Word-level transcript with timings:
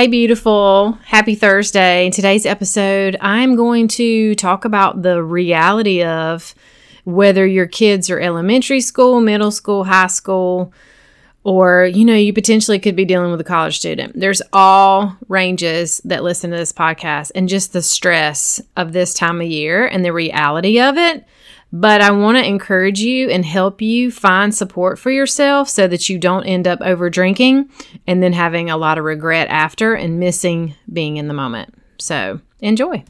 Hey, 0.00 0.06
beautiful. 0.06 0.92
Happy 1.04 1.34
Thursday. 1.34 2.06
In 2.06 2.10
today's 2.10 2.46
episode, 2.46 3.18
I'm 3.20 3.54
going 3.54 3.86
to 3.88 4.34
talk 4.34 4.64
about 4.64 5.02
the 5.02 5.22
reality 5.22 6.02
of 6.02 6.54
whether 7.04 7.46
your 7.46 7.66
kids 7.66 8.08
are 8.08 8.18
elementary 8.18 8.80
school, 8.80 9.20
middle 9.20 9.50
school, 9.50 9.84
high 9.84 10.06
school, 10.06 10.72
or 11.44 11.84
you 11.84 12.06
know, 12.06 12.14
you 12.14 12.32
potentially 12.32 12.78
could 12.78 12.96
be 12.96 13.04
dealing 13.04 13.30
with 13.30 13.42
a 13.42 13.44
college 13.44 13.76
student. 13.76 14.18
There's 14.18 14.40
all 14.54 15.18
ranges 15.28 16.00
that 16.06 16.24
listen 16.24 16.50
to 16.50 16.56
this 16.56 16.72
podcast 16.72 17.32
and 17.34 17.46
just 17.46 17.74
the 17.74 17.82
stress 17.82 18.58
of 18.78 18.94
this 18.94 19.12
time 19.12 19.42
of 19.42 19.48
year 19.48 19.86
and 19.86 20.02
the 20.02 20.14
reality 20.14 20.80
of 20.80 20.96
it 20.96 21.26
but 21.72 22.00
I 22.00 22.10
want 22.10 22.38
to 22.38 22.46
encourage 22.46 23.00
you 23.00 23.30
and 23.30 23.44
help 23.44 23.80
you 23.80 24.10
find 24.10 24.54
support 24.54 24.98
for 24.98 25.10
yourself 25.10 25.68
so 25.68 25.86
that 25.86 26.08
you 26.08 26.18
don't 26.18 26.44
end 26.44 26.66
up 26.66 26.80
over 26.80 27.10
drinking 27.10 27.70
and 28.06 28.22
then 28.22 28.32
having 28.32 28.70
a 28.70 28.76
lot 28.76 28.98
of 28.98 29.04
regret 29.04 29.48
after 29.48 29.94
and 29.94 30.18
missing 30.18 30.74
being 30.92 31.16
in 31.16 31.28
the 31.28 31.34
moment. 31.34 31.74
So 31.98 32.40
enjoy. 32.60 33.04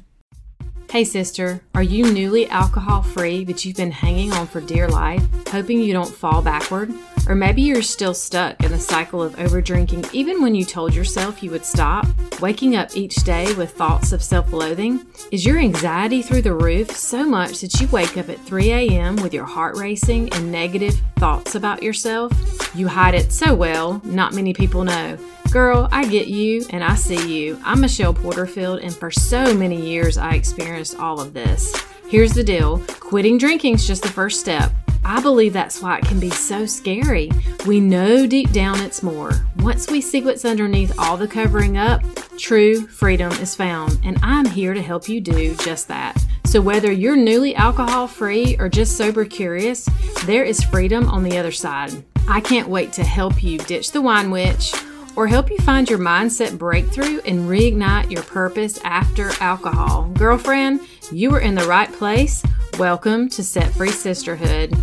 Hey, 0.90 1.04
sister, 1.04 1.62
are 1.72 1.84
you 1.84 2.12
newly 2.12 2.48
alcohol 2.48 3.02
free, 3.02 3.44
but 3.44 3.64
you've 3.64 3.76
been 3.76 3.92
hanging 3.92 4.32
on 4.32 4.48
for 4.48 4.60
dear 4.60 4.88
life, 4.88 5.22
hoping 5.46 5.80
you 5.80 5.92
don't 5.92 6.12
fall 6.12 6.42
backward? 6.42 6.92
Or 7.28 7.36
maybe 7.36 7.62
you're 7.62 7.80
still 7.80 8.12
stuck 8.12 8.60
in 8.64 8.72
the 8.72 8.78
cycle 8.80 9.22
of 9.22 9.36
overdrinking 9.36 10.12
even 10.12 10.42
when 10.42 10.56
you 10.56 10.64
told 10.64 10.92
yourself 10.92 11.44
you 11.44 11.52
would 11.52 11.64
stop, 11.64 12.08
waking 12.40 12.74
up 12.74 12.96
each 12.96 13.14
day 13.22 13.54
with 13.54 13.70
thoughts 13.70 14.10
of 14.10 14.20
self 14.20 14.52
loathing? 14.52 15.06
Is 15.30 15.46
your 15.46 15.58
anxiety 15.58 16.22
through 16.22 16.42
the 16.42 16.54
roof 16.54 16.90
so 16.90 17.24
much 17.24 17.60
that 17.60 17.80
you 17.80 17.86
wake 17.86 18.18
up 18.18 18.28
at 18.28 18.40
3 18.40 18.72
a.m. 18.72 19.14
with 19.14 19.32
your 19.32 19.46
heart 19.46 19.76
racing 19.76 20.32
and 20.32 20.50
negative 20.50 21.00
thoughts 21.20 21.54
about 21.54 21.84
yourself? 21.84 22.32
You 22.74 22.88
hide 22.88 23.14
it 23.14 23.30
so 23.30 23.54
well, 23.54 24.02
not 24.04 24.34
many 24.34 24.52
people 24.52 24.82
know. 24.82 25.16
Girl, 25.50 25.88
I 25.90 26.06
get 26.06 26.28
you 26.28 26.64
and 26.70 26.84
I 26.84 26.94
see 26.94 27.28
you. 27.28 27.60
I'm 27.64 27.80
Michelle 27.80 28.14
Porterfield, 28.14 28.82
and 28.82 28.94
for 28.94 29.10
so 29.10 29.52
many 29.52 29.84
years 29.84 30.16
I 30.16 30.34
experienced 30.34 30.96
all 30.96 31.20
of 31.20 31.34
this. 31.34 31.74
Here's 32.06 32.32
the 32.32 32.44
deal 32.44 32.78
quitting 33.00 33.36
drinking 33.36 33.74
is 33.74 33.86
just 33.86 34.04
the 34.04 34.08
first 34.08 34.38
step. 34.38 34.70
I 35.04 35.20
believe 35.20 35.52
that's 35.52 35.82
why 35.82 35.98
it 35.98 36.04
can 36.04 36.20
be 36.20 36.30
so 36.30 36.66
scary. 36.66 37.32
We 37.66 37.80
know 37.80 38.28
deep 38.28 38.52
down 38.52 38.80
it's 38.80 39.02
more. 39.02 39.44
Once 39.56 39.90
we 39.90 40.00
see 40.00 40.22
what's 40.22 40.44
underneath 40.44 40.96
all 41.00 41.16
the 41.16 41.26
covering 41.26 41.76
up, 41.76 42.04
true 42.38 42.86
freedom 42.86 43.32
is 43.32 43.56
found, 43.56 43.98
and 44.04 44.20
I'm 44.22 44.46
here 44.46 44.72
to 44.72 44.82
help 44.82 45.08
you 45.08 45.20
do 45.20 45.56
just 45.56 45.88
that. 45.88 46.24
So, 46.44 46.60
whether 46.60 46.92
you're 46.92 47.16
newly 47.16 47.56
alcohol 47.56 48.06
free 48.06 48.56
or 48.60 48.68
just 48.68 48.96
sober 48.96 49.24
curious, 49.24 49.88
there 50.26 50.44
is 50.44 50.62
freedom 50.62 51.08
on 51.08 51.24
the 51.24 51.38
other 51.38 51.52
side. 51.52 52.04
I 52.28 52.40
can't 52.40 52.68
wait 52.68 52.92
to 52.92 53.02
help 53.02 53.42
you 53.42 53.58
ditch 53.58 53.90
the 53.90 54.00
wine 54.00 54.30
witch 54.30 54.72
or 55.20 55.26
help 55.26 55.50
you 55.50 55.58
find 55.58 55.90
your 55.90 55.98
mindset 55.98 56.56
breakthrough 56.56 57.20
and 57.26 57.40
reignite 57.40 58.10
your 58.10 58.22
purpose 58.22 58.80
after 58.84 59.30
alcohol. 59.42 60.10
Girlfriend, 60.14 60.80
you 61.12 61.34
are 61.34 61.40
in 61.40 61.54
the 61.54 61.64
right 61.64 61.92
place. 61.92 62.42
Welcome 62.78 63.28
to 63.28 63.44
Set 63.44 63.70
Free 63.74 63.90
Sisterhood. 63.90 64.74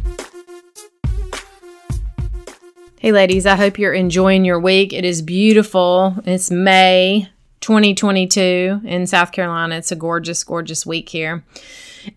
Hey, 3.00 3.12
ladies, 3.12 3.48
I 3.48 3.56
hope 3.56 3.80
you're 3.80 3.96
enjoying 3.96 4.46
your 4.46 4.60
week. 4.60 4.94
It 4.94 5.06
is 5.06 5.24
beautiful. 5.24 6.16
It's 6.24 6.52
May 6.52 7.30
2022 7.68 8.80
in 8.86 9.06
South 9.06 9.34
Carolina. 9.34 9.76
It's 9.76 9.92
a 9.92 9.96
gorgeous, 9.98 10.42
gorgeous 10.42 10.86
week 10.86 11.10
here. 11.10 11.44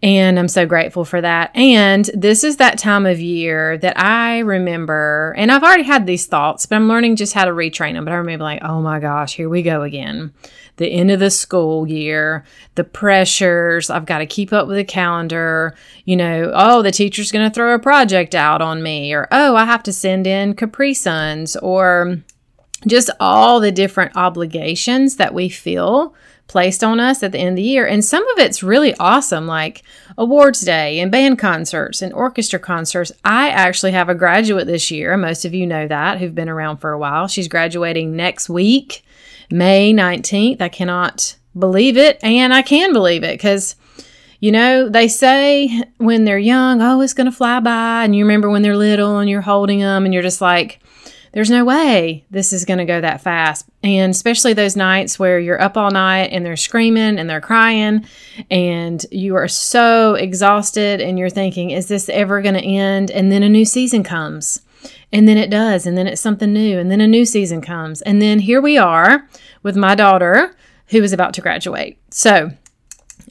And 0.01 0.39
I'm 0.39 0.47
so 0.47 0.65
grateful 0.65 1.05
for 1.05 1.21
that. 1.21 1.51
And 1.57 2.09
this 2.15 2.45
is 2.45 2.59
that 2.59 2.79
time 2.79 3.05
of 3.05 3.19
year 3.19 3.77
that 3.79 3.99
I 3.99 4.39
remember, 4.39 5.35
and 5.37 5.51
I've 5.51 5.65
already 5.65 5.83
had 5.83 6.07
these 6.07 6.27
thoughts, 6.27 6.67
but 6.67 6.77
I'm 6.77 6.87
learning 6.87 7.17
just 7.17 7.33
how 7.33 7.47
to 7.47 7.51
retrain 7.51 7.95
them. 7.95 8.05
But 8.05 8.13
I 8.13 8.19
remember, 8.19 8.45
like, 8.45 8.63
oh 8.63 8.81
my 8.81 9.01
gosh, 9.01 9.35
here 9.35 9.49
we 9.49 9.63
go 9.63 9.83
again. 9.83 10.33
The 10.77 10.87
end 10.87 11.11
of 11.11 11.19
the 11.19 11.31
school 11.33 11.85
year, 11.89 12.45
the 12.77 12.85
pressures, 12.85 13.91
I've 13.91 14.07
got 14.07 14.19
to 14.19 14.27
keep 14.27 14.53
up 14.53 14.69
with 14.69 14.77
the 14.77 14.85
calendar. 14.85 15.75
You 16.05 16.15
know, 16.15 16.53
oh, 16.55 16.81
the 16.81 16.93
teacher's 16.93 17.33
going 17.33 17.51
to 17.51 17.53
throw 17.53 17.75
a 17.75 17.81
project 17.81 18.37
out 18.37 18.63
on 18.63 18.85
me, 18.85 19.13
or 19.13 19.27
oh, 19.33 19.57
I 19.57 19.65
have 19.65 19.83
to 19.83 19.93
send 19.93 20.29
in 20.29 20.55
Capri 20.55 20.95
Suns, 20.95 21.57
or 21.57 22.23
just 22.87 23.11
all 23.21 23.61
the 23.61 23.73
different 23.73 24.17
obligations 24.17 25.17
that 25.17 25.35
we 25.35 25.49
feel 25.49 26.15
placed 26.51 26.83
on 26.83 26.99
us 26.99 27.23
at 27.23 27.31
the 27.31 27.39
end 27.39 27.51
of 27.51 27.57
the 27.57 27.63
year. 27.63 27.87
And 27.87 28.05
some 28.05 28.27
of 28.31 28.39
it's 28.39 28.61
really 28.63 28.93
awesome, 28.95 29.47
like 29.47 29.85
awards 30.19 30.63
day 30.63 30.99
and 30.99 31.11
band 31.13 31.39
concerts 31.39 32.03
and 32.03 32.13
orchestra 32.13 32.59
concerts. 32.59 33.13
I 33.25 33.51
actually 33.51 33.93
have 33.93 34.09
a 34.09 34.17
graduate 34.17 34.67
this 34.67 34.91
year. 34.91 35.17
Most 35.17 35.45
of 35.45 35.55
you 35.55 35.65
know 35.65 35.87
that 35.87 36.19
who've 36.19 36.35
been 36.35 36.49
around 36.49 36.79
for 36.79 36.91
a 36.91 36.99
while. 36.99 37.29
She's 37.29 37.47
graduating 37.47 38.17
next 38.17 38.49
week, 38.49 39.05
May 39.49 39.95
19th. 39.95 40.61
I 40.61 40.69
cannot 40.69 41.37
believe 41.57 41.97
it. 41.97 42.19
And 42.21 42.53
I 42.53 42.63
can 42.63 42.93
believe 42.93 43.23
it 43.23 43.35
because. 43.35 43.77
You 44.43 44.53
know, 44.53 44.89
they 44.89 45.07
say 45.07 45.83
when 45.99 46.25
they're 46.25 46.39
young, 46.39 46.81
oh, 46.81 47.03
it's 47.03 47.13
going 47.13 47.27
to 47.27 47.31
fly 47.31 47.61
by. 47.61 48.05
And 48.05 48.17
you 48.17 48.25
remember 48.25 48.49
when 48.49 48.63
they're 48.63 48.75
little 48.75 49.19
and 49.19 49.29
you're 49.29 49.43
holding 49.43 49.81
them 49.81 50.07
and 50.07 50.15
you're 50.15 50.23
just 50.23 50.41
like, 50.41 50.81
there's 51.33 51.51
no 51.51 51.65
way 51.65 52.25
this 52.31 52.53
is 52.53 52.65
going 52.65 52.79
to 52.79 52.85
go 52.85 53.01
that 53.01 53.21
fast. 53.21 53.67
And 53.83 54.11
especially 54.11 54.53
those 54.53 54.77
nights 54.77 55.19
where 55.19 55.39
you're 55.39 55.61
up 55.61 55.77
all 55.77 55.91
night 55.91 56.31
and 56.33 56.45
they're 56.45 56.57
screaming 56.57 57.19
and 57.19 57.31
they're 57.31 57.41
crying 57.41 58.07
and 58.51 59.05
you 59.11 59.37
are 59.37 59.49
so 59.49 60.15
exhausted 60.15 61.01
and 61.01 61.19
you're 61.19 61.31
thinking, 61.31 61.71
is 61.71 61.89
this 61.89 62.09
ever 62.09 62.43
going 62.43 62.55
to 62.55 62.65
end? 62.65 63.11
And 63.11 63.31
then 63.31 63.43
a 63.43 63.49
new 63.49 63.65
season 63.65 64.03
comes. 64.03 64.63
And 65.13 65.29
then 65.29 65.37
it 65.37 65.51
does. 65.51 65.87
And 65.87 65.97
then 65.97 66.07
it's 66.07 66.21
something 66.21 66.53
new. 66.53 66.79
And 66.79 66.91
then 66.91 67.01
a 67.01 67.07
new 67.07 67.25
season 67.25 67.61
comes. 67.61 68.03
And 68.03 68.21
then 68.21 68.39
here 68.39 68.61
we 68.61 68.79
are 68.79 69.29
with 69.63 69.77
my 69.77 69.95
daughter 69.95 70.57
who 70.89 71.03
is 71.03 71.13
about 71.13 71.35
to 71.35 71.41
graduate. 71.41 71.99
So, 72.11 72.51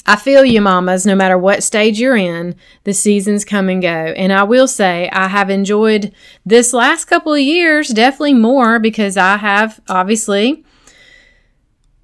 I 0.10 0.16
feel 0.16 0.44
you, 0.44 0.60
mamas, 0.60 1.06
no 1.06 1.14
matter 1.14 1.38
what 1.38 1.62
stage 1.62 2.00
you're 2.00 2.18
in, 2.18 2.56
the 2.84 2.96
seasons 2.96 3.46
come 3.46 3.70
and 3.70 3.80
go. 3.80 3.88
And 3.88 4.34
I 4.34 4.42
will 4.42 4.68
say, 4.68 5.08
I 5.12 5.28
have 5.28 5.52
enjoyed 5.52 6.12
this 6.44 6.74
last 6.74 7.06
couple 7.06 7.36
of 7.36 7.40
years 7.40 7.90
definitely 7.90 8.34
more 8.34 8.80
because 8.80 9.18
I 9.18 9.38
have 9.38 9.80
obviously 9.88 10.66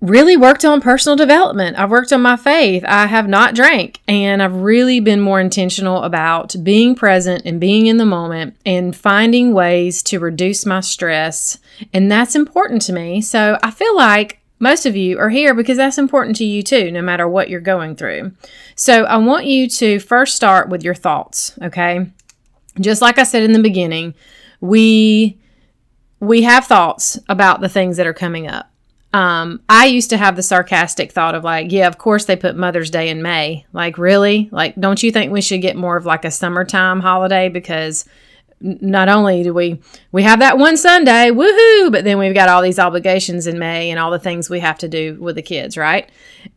really 0.01 0.37
worked 0.37 0.63
on 0.63 0.81
personal 0.81 1.15
development. 1.15 1.79
I've 1.79 1.89
worked 1.89 2.13
on 2.13 2.21
my 2.21 2.37
faith. 2.37 2.83
I 2.87 3.07
have 3.07 3.27
not 3.27 3.55
drank 3.55 3.99
and 4.07 4.43
I've 4.43 4.53
really 4.53 4.99
been 4.99 5.19
more 5.19 5.39
intentional 5.39 6.03
about 6.03 6.55
being 6.61 6.93
present 6.93 7.41
and 7.43 7.59
being 7.59 7.87
in 7.87 7.97
the 7.97 8.05
moment 8.05 8.55
and 8.67 8.95
finding 8.95 9.51
ways 9.51 10.03
to 10.03 10.19
reduce 10.19 10.63
my 10.63 10.81
stress. 10.81 11.57
And 11.91 12.11
that's 12.11 12.35
important 12.35 12.83
to 12.83 12.93
me. 12.93 13.21
So 13.21 13.57
I 13.63 13.71
feel 13.71 13.97
like 13.97 14.41
most 14.59 14.85
of 14.85 14.95
you 14.95 15.19
are 15.19 15.29
here 15.29 15.53
because 15.53 15.77
that's 15.77 15.97
important 15.97 16.35
to 16.37 16.45
you 16.45 16.63
too, 16.63 16.91
no 16.91 17.01
matter 17.01 17.27
what 17.27 17.49
you're 17.49 17.59
going 17.59 17.95
through. 17.95 18.31
So 18.75 19.03
I 19.03 19.17
want 19.17 19.45
you 19.45 19.67
to 19.69 19.99
first 19.99 20.35
start 20.35 20.69
with 20.69 20.83
your 20.83 20.95
thoughts, 20.95 21.57
okay? 21.61 22.09
Just 22.79 23.01
like 23.01 23.19
I 23.19 23.23
said 23.23 23.43
in 23.43 23.53
the 23.53 23.59
beginning, 23.59 24.13
we 24.61 25.37
we 26.19 26.43
have 26.43 26.65
thoughts 26.65 27.19
about 27.29 27.61
the 27.61 27.69
things 27.69 27.97
that 27.97 28.07
are 28.07 28.13
coming 28.13 28.47
up. 28.47 28.71
Um, 29.13 29.61
I 29.69 29.85
used 29.85 30.09
to 30.09 30.17
have 30.17 30.35
the 30.35 30.43
sarcastic 30.43 31.11
thought 31.11 31.35
of 31.35 31.43
like, 31.43 31.71
yeah, 31.71 31.87
of 31.87 31.97
course 31.97 32.25
they 32.25 32.35
put 32.35 32.57
Mother's 32.57 32.89
Day 32.89 33.09
in 33.09 33.21
May. 33.21 33.65
Like, 33.71 33.97
really? 33.97 34.49
Like, 34.51 34.75
don't 34.75 35.01
you 35.01 35.11
think 35.11 35.31
we 35.31 35.41
should 35.41 35.61
get 35.61 35.77
more 35.77 35.95
of 35.95 36.05
like 36.05 36.25
a 36.25 36.31
summertime 36.31 36.99
holiday 36.99 37.47
because 37.47 38.05
not 38.61 39.09
only 39.09 39.43
do 39.43 39.53
we 39.53 39.79
we 40.11 40.23
have 40.23 40.39
that 40.39 40.57
one 40.57 40.77
Sunday, 40.77 41.29
woohoo, 41.29 41.91
but 41.91 42.03
then 42.03 42.17
we've 42.17 42.33
got 42.33 42.49
all 42.49 42.61
these 42.61 42.79
obligations 42.79 43.47
in 43.47 43.59
May 43.59 43.89
and 43.91 43.99
all 43.99 44.11
the 44.11 44.19
things 44.19 44.49
we 44.49 44.59
have 44.61 44.77
to 44.79 44.87
do 44.87 45.17
with 45.19 45.35
the 45.35 45.41
kids, 45.41 45.77
right? 45.77 46.09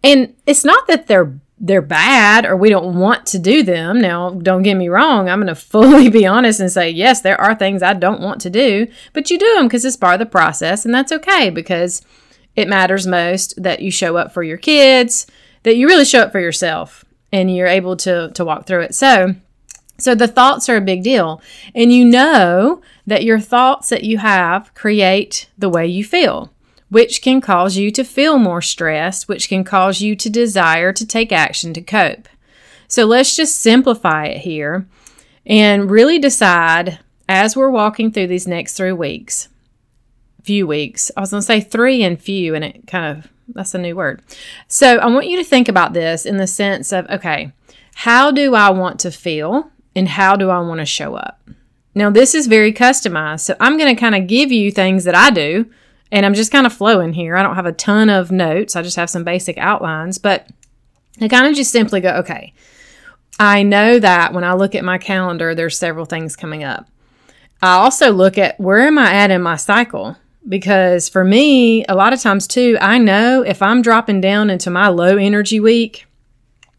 And 0.02 0.34
it's 0.46 0.64
not 0.64 0.86
that 0.86 1.06
they're 1.06 1.34
they're 1.60 1.82
bad 1.82 2.46
or 2.46 2.56
we 2.56 2.70
don't 2.70 2.96
want 2.98 3.26
to 3.26 3.38
do 3.38 3.64
them. 3.64 4.00
Now, 4.00 4.30
don't 4.30 4.62
get 4.62 4.76
me 4.76 4.88
wrong, 4.88 5.28
I'm 5.28 5.40
going 5.40 5.48
to 5.54 5.54
fully 5.54 6.08
be 6.08 6.26
honest 6.26 6.60
and 6.60 6.70
say, 6.70 6.90
yes, 6.90 7.20
there 7.20 7.40
are 7.40 7.54
things 7.54 7.82
I 7.82 7.94
don't 7.94 8.20
want 8.20 8.40
to 8.42 8.50
do, 8.50 8.86
but 9.12 9.30
you 9.30 9.38
do 9.38 9.54
them 9.56 9.66
because 9.66 9.84
it's 9.84 9.96
part 9.96 10.14
of 10.14 10.20
the 10.20 10.26
process 10.26 10.84
and 10.84 10.94
that's 10.94 11.12
okay 11.12 11.50
because 11.50 12.02
it 12.54 12.68
matters 12.68 13.06
most 13.06 13.60
that 13.62 13.80
you 13.80 13.90
show 13.90 14.16
up 14.16 14.32
for 14.32 14.42
your 14.42 14.56
kids, 14.56 15.26
that 15.64 15.76
you 15.76 15.86
really 15.86 16.04
show 16.04 16.20
up 16.22 16.32
for 16.32 16.40
yourself 16.40 17.04
and 17.32 17.54
you're 17.54 17.66
able 17.66 17.96
to 17.96 18.30
to 18.30 18.44
walk 18.44 18.66
through 18.66 18.82
it. 18.82 18.94
So, 18.94 19.34
so 19.98 20.14
the 20.14 20.28
thoughts 20.28 20.68
are 20.68 20.76
a 20.76 20.80
big 20.80 21.02
deal. 21.02 21.42
And 21.74 21.92
you 21.92 22.04
know 22.04 22.80
that 23.06 23.24
your 23.24 23.40
thoughts 23.40 23.88
that 23.88 24.04
you 24.04 24.18
have 24.18 24.72
create 24.74 25.48
the 25.58 25.68
way 25.68 25.86
you 25.86 26.04
feel, 26.04 26.52
which 26.88 27.20
can 27.20 27.40
cause 27.40 27.76
you 27.76 27.90
to 27.90 28.04
feel 28.04 28.38
more 28.38 28.62
stressed, 28.62 29.28
which 29.28 29.48
can 29.48 29.64
cause 29.64 30.00
you 30.00 30.14
to 30.16 30.30
desire 30.30 30.92
to 30.92 31.06
take 31.06 31.32
action 31.32 31.74
to 31.74 31.82
cope. 31.82 32.28
So 32.86 33.04
let's 33.04 33.34
just 33.34 33.56
simplify 33.56 34.26
it 34.26 34.38
here 34.38 34.86
and 35.44 35.90
really 35.90 36.18
decide 36.18 37.00
as 37.28 37.56
we're 37.56 37.70
walking 37.70 38.10
through 38.10 38.28
these 38.28 38.46
next 38.46 38.74
three 38.74 38.92
weeks, 38.92 39.48
few 40.42 40.66
weeks. 40.66 41.10
I 41.16 41.20
was 41.20 41.30
going 41.30 41.42
to 41.42 41.46
say 41.46 41.60
three 41.60 42.02
and 42.02 42.20
few, 42.20 42.54
and 42.54 42.64
it 42.64 42.86
kind 42.86 43.18
of 43.18 43.30
that's 43.48 43.74
a 43.74 43.78
new 43.78 43.96
word. 43.96 44.22
So 44.68 44.98
I 44.98 45.06
want 45.06 45.26
you 45.26 45.38
to 45.38 45.44
think 45.44 45.68
about 45.68 45.92
this 45.92 46.24
in 46.24 46.36
the 46.36 46.46
sense 46.46 46.92
of 46.92 47.08
okay, 47.10 47.52
how 47.94 48.30
do 48.30 48.54
I 48.54 48.70
want 48.70 49.00
to 49.00 49.10
feel? 49.10 49.70
And 49.98 50.08
how 50.08 50.36
do 50.36 50.48
I 50.48 50.60
want 50.60 50.80
to 50.80 50.86
show 50.86 51.14
up? 51.16 51.40
Now, 51.94 52.10
this 52.10 52.34
is 52.34 52.46
very 52.46 52.72
customized. 52.72 53.40
So 53.40 53.56
I'm 53.58 53.76
going 53.76 53.94
to 53.94 54.00
kind 54.00 54.14
of 54.14 54.28
give 54.28 54.52
you 54.52 54.70
things 54.70 55.04
that 55.04 55.14
I 55.14 55.30
do 55.30 55.66
And 56.10 56.24
I'm 56.24 56.34
just 56.34 56.52
kind 56.52 56.66
of 56.66 56.72
flowing 56.72 57.12
here. 57.12 57.36
I 57.36 57.42
don't 57.42 57.56
have 57.56 57.66
a 57.66 57.72
ton 57.72 58.08
of 58.08 58.30
notes, 58.30 58.76
I 58.76 58.82
just 58.82 58.96
have 58.96 59.10
some 59.10 59.24
basic 59.24 59.58
outlines, 59.58 60.18
but 60.18 60.48
I 61.20 61.28
kind 61.28 61.46
of 61.46 61.54
just 61.54 61.70
simply 61.70 62.00
go, 62.00 62.10
okay, 62.16 62.54
I 63.38 63.62
know 63.62 63.98
that 63.98 64.32
when 64.32 64.44
I 64.44 64.54
look 64.54 64.74
at 64.74 64.84
my 64.84 64.98
calendar, 64.98 65.54
there's 65.54 65.78
several 65.78 66.06
things 66.06 66.36
coming 66.36 66.64
up. 66.64 66.88
I 67.60 67.74
also 67.74 68.12
look 68.12 68.38
at 68.38 68.58
where 68.58 68.86
am 68.86 68.98
I 68.98 69.12
at 69.12 69.30
in 69.30 69.42
my 69.42 69.56
cycle? 69.56 70.16
Because 70.48 71.08
for 71.08 71.24
me, 71.24 71.84
a 71.86 71.94
lot 71.94 72.12
of 72.12 72.20
times 72.20 72.46
too, 72.46 72.78
I 72.80 72.98
know 72.98 73.42
if 73.42 73.60
I'm 73.60 73.82
dropping 73.82 74.20
down 74.20 74.48
into 74.48 74.70
my 74.70 74.88
low 74.88 75.16
energy 75.16 75.60
week, 75.60 76.06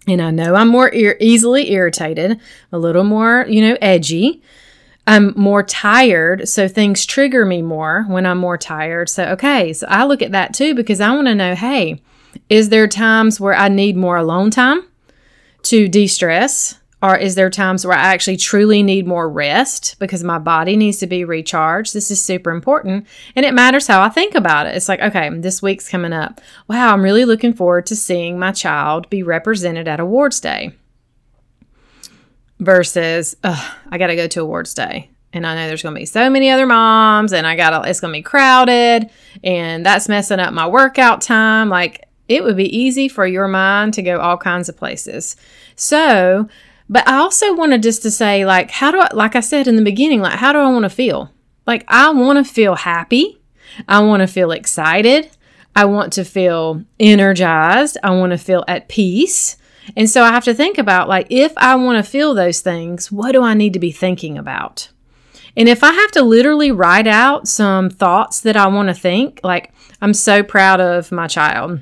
and 0.08 0.22
I 0.22 0.32
know 0.32 0.56
I'm 0.56 0.70
more 0.70 0.94
ir- 0.94 1.18
easily 1.20 1.72
irritated, 1.72 2.40
a 2.72 2.80
little 2.80 3.04
more, 3.04 3.46
you 3.48 3.62
know, 3.62 3.78
edgy. 3.82 4.42
I'm 5.06 5.34
more 5.36 5.64
tired, 5.64 6.48
so 6.48 6.68
things 6.68 7.06
trigger 7.06 7.46
me 7.46 7.62
more 7.62 8.04
when 8.08 8.26
I'm 8.26 8.38
more 8.38 8.58
tired. 8.58 9.10
So, 9.10 9.26
okay, 9.30 9.74
so 9.74 9.88
I 9.90 10.06
look 10.06 10.22
at 10.22 10.32
that 10.34 10.54
too 10.54 10.76
because 10.76 11.02
I 11.02 11.12
want 11.12 11.28
to 11.28 11.36
know 11.36 11.56
hey, 11.56 12.02
is 12.50 12.70
there 12.70 12.88
times 12.88 13.40
where 13.40 13.56
I 13.56 13.70
need 13.70 13.98
more 13.98 14.18
alone 14.18 14.52
time 14.52 14.84
to 15.64 15.88
de 15.88 16.08
stress? 16.08 16.79
Or 17.02 17.16
is 17.16 17.36
there 17.36 17.50
times 17.50 17.86
where 17.86 17.98
I 17.98 18.14
actually 18.14 18.36
truly 18.36 18.84
need 18.84 19.08
more 19.08 19.30
rest 19.30 19.96
because 20.00 20.22
my 20.22 20.38
body 20.38 20.76
needs 20.76 20.98
to 20.98 21.08
be 21.08 21.24
recharged? 21.24 21.94
This 21.94 22.12
is 22.12 22.22
super 22.22 22.52
important. 22.52 23.08
And 23.38 23.46
it 23.46 23.54
matters 23.54 23.88
how 23.88 24.02
I 24.02 24.10
think 24.10 24.36
about 24.36 24.68
it. 24.68 24.76
It's 24.76 24.90
like, 24.90 25.00
okay, 25.00 25.30
this 25.30 25.62
week's 25.62 25.88
coming 25.88 26.12
up. 26.12 26.42
Wow, 26.68 26.92
I'm 26.94 27.02
really 27.02 27.24
looking 27.24 27.54
forward 27.54 27.86
to 27.86 27.96
seeing 27.96 28.38
my 28.38 28.52
child 28.52 29.10
be 29.10 29.24
represented 29.24 29.88
at 29.88 30.02
Awards 30.02 30.42
Day 30.42 30.74
versus, 32.60 33.38
I 33.44 33.98
got 33.98 34.08
to 34.08 34.18
go 34.18 34.28
to 34.28 34.42
Awards 34.42 34.74
Day. 34.74 35.10
And 35.32 35.48
I 35.48 35.56
know 35.56 35.68
there's 35.68 35.84
going 35.84 35.96
to 35.96 36.00
be 36.02 36.06
so 36.06 36.30
many 36.30 36.50
other 36.50 36.66
moms 36.66 37.32
and 37.32 37.48
I 37.48 37.56
got 37.56 37.70
to, 37.70 37.90
it's 37.90 38.02
going 38.02 38.12
to 38.12 38.18
be 38.18 38.24
crowded 38.24 39.10
and 39.42 39.86
that's 39.86 40.10
messing 40.10 40.40
up 40.40 40.54
my 40.54 40.68
workout 40.68 41.22
time. 41.22 41.70
Like, 41.70 42.10
it 42.28 42.44
would 42.44 42.58
be 42.58 42.78
easy 42.78 43.08
for 43.08 43.26
your 43.26 43.48
mind 43.48 43.94
to 43.94 44.02
go 44.02 44.20
all 44.20 44.38
kinds 44.38 44.68
of 44.70 44.76
places. 44.76 45.36
So, 45.76 46.50
but 46.90 47.08
I 47.08 47.18
also 47.18 47.54
wanted 47.54 47.84
just 47.84 48.02
to 48.02 48.12
say, 48.12 48.46
like, 48.46 48.72
how 48.72 48.92
do 48.92 49.00
I, 49.00 49.10
like 49.14 49.36
I 49.36 49.42
said 49.42 49.68
in 49.68 49.76
the 49.76 49.84
beginning, 49.84 50.22
like, 50.22 50.40
how 50.40 50.52
do 50.52 50.60
I 50.60 50.72
want 50.72 50.84
to 50.84 50.90
feel? 50.90 51.32
Like, 51.68 51.86
I 51.88 52.10
want 52.10 52.44
to 52.44 52.52
feel 52.52 52.76
happy. 52.76 53.40
I 53.88 54.00
want 54.00 54.22
to 54.22 54.28
feel 54.28 54.52
excited. 54.52 55.30
I 55.76 55.86
want 55.86 56.14
to 56.14 56.26
feel 56.26 56.84
energized. 57.00 57.98
I 58.04 58.10
want 58.12 58.32
to 58.32 58.38
feel 58.38 58.66
at 58.68 58.90
peace. 58.90 59.56
And 59.96 60.10
so 60.10 60.24
I 60.24 60.32
have 60.32 60.44
to 60.46 60.54
think 60.54 60.78
about, 60.78 61.08
like, 61.08 61.28
if 61.30 61.54
I 61.58 61.76
want 61.76 62.04
to 62.04 62.12
feel 62.12 62.34
those 62.34 62.62
things, 62.62 63.12
what 63.12 63.34
do 63.34 63.44
I 63.44 63.54
need 63.54 63.74
to 63.74 63.80
be 63.80 63.92
thinking 63.92 64.38
about? 64.38 64.90
And 65.56 65.70
if 65.70 65.84
I 65.84 65.92
have 65.92 66.12
to 66.12 66.24
literally 66.24 66.72
write 66.72 67.08
out 67.08 67.48
some 67.48 67.90
thoughts 67.90 68.42
that 68.42 68.58
I 68.58 68.68
want 68.68 68.90
to 68.90 68.94
think, 68.94 69.42
like, 69.44 69.74
I'm 70.02 70.14
so 70.14 70.42
proud 70.42 70.82
of 70.82 71.12
my 71.12 71.28
child. 71.28 71.82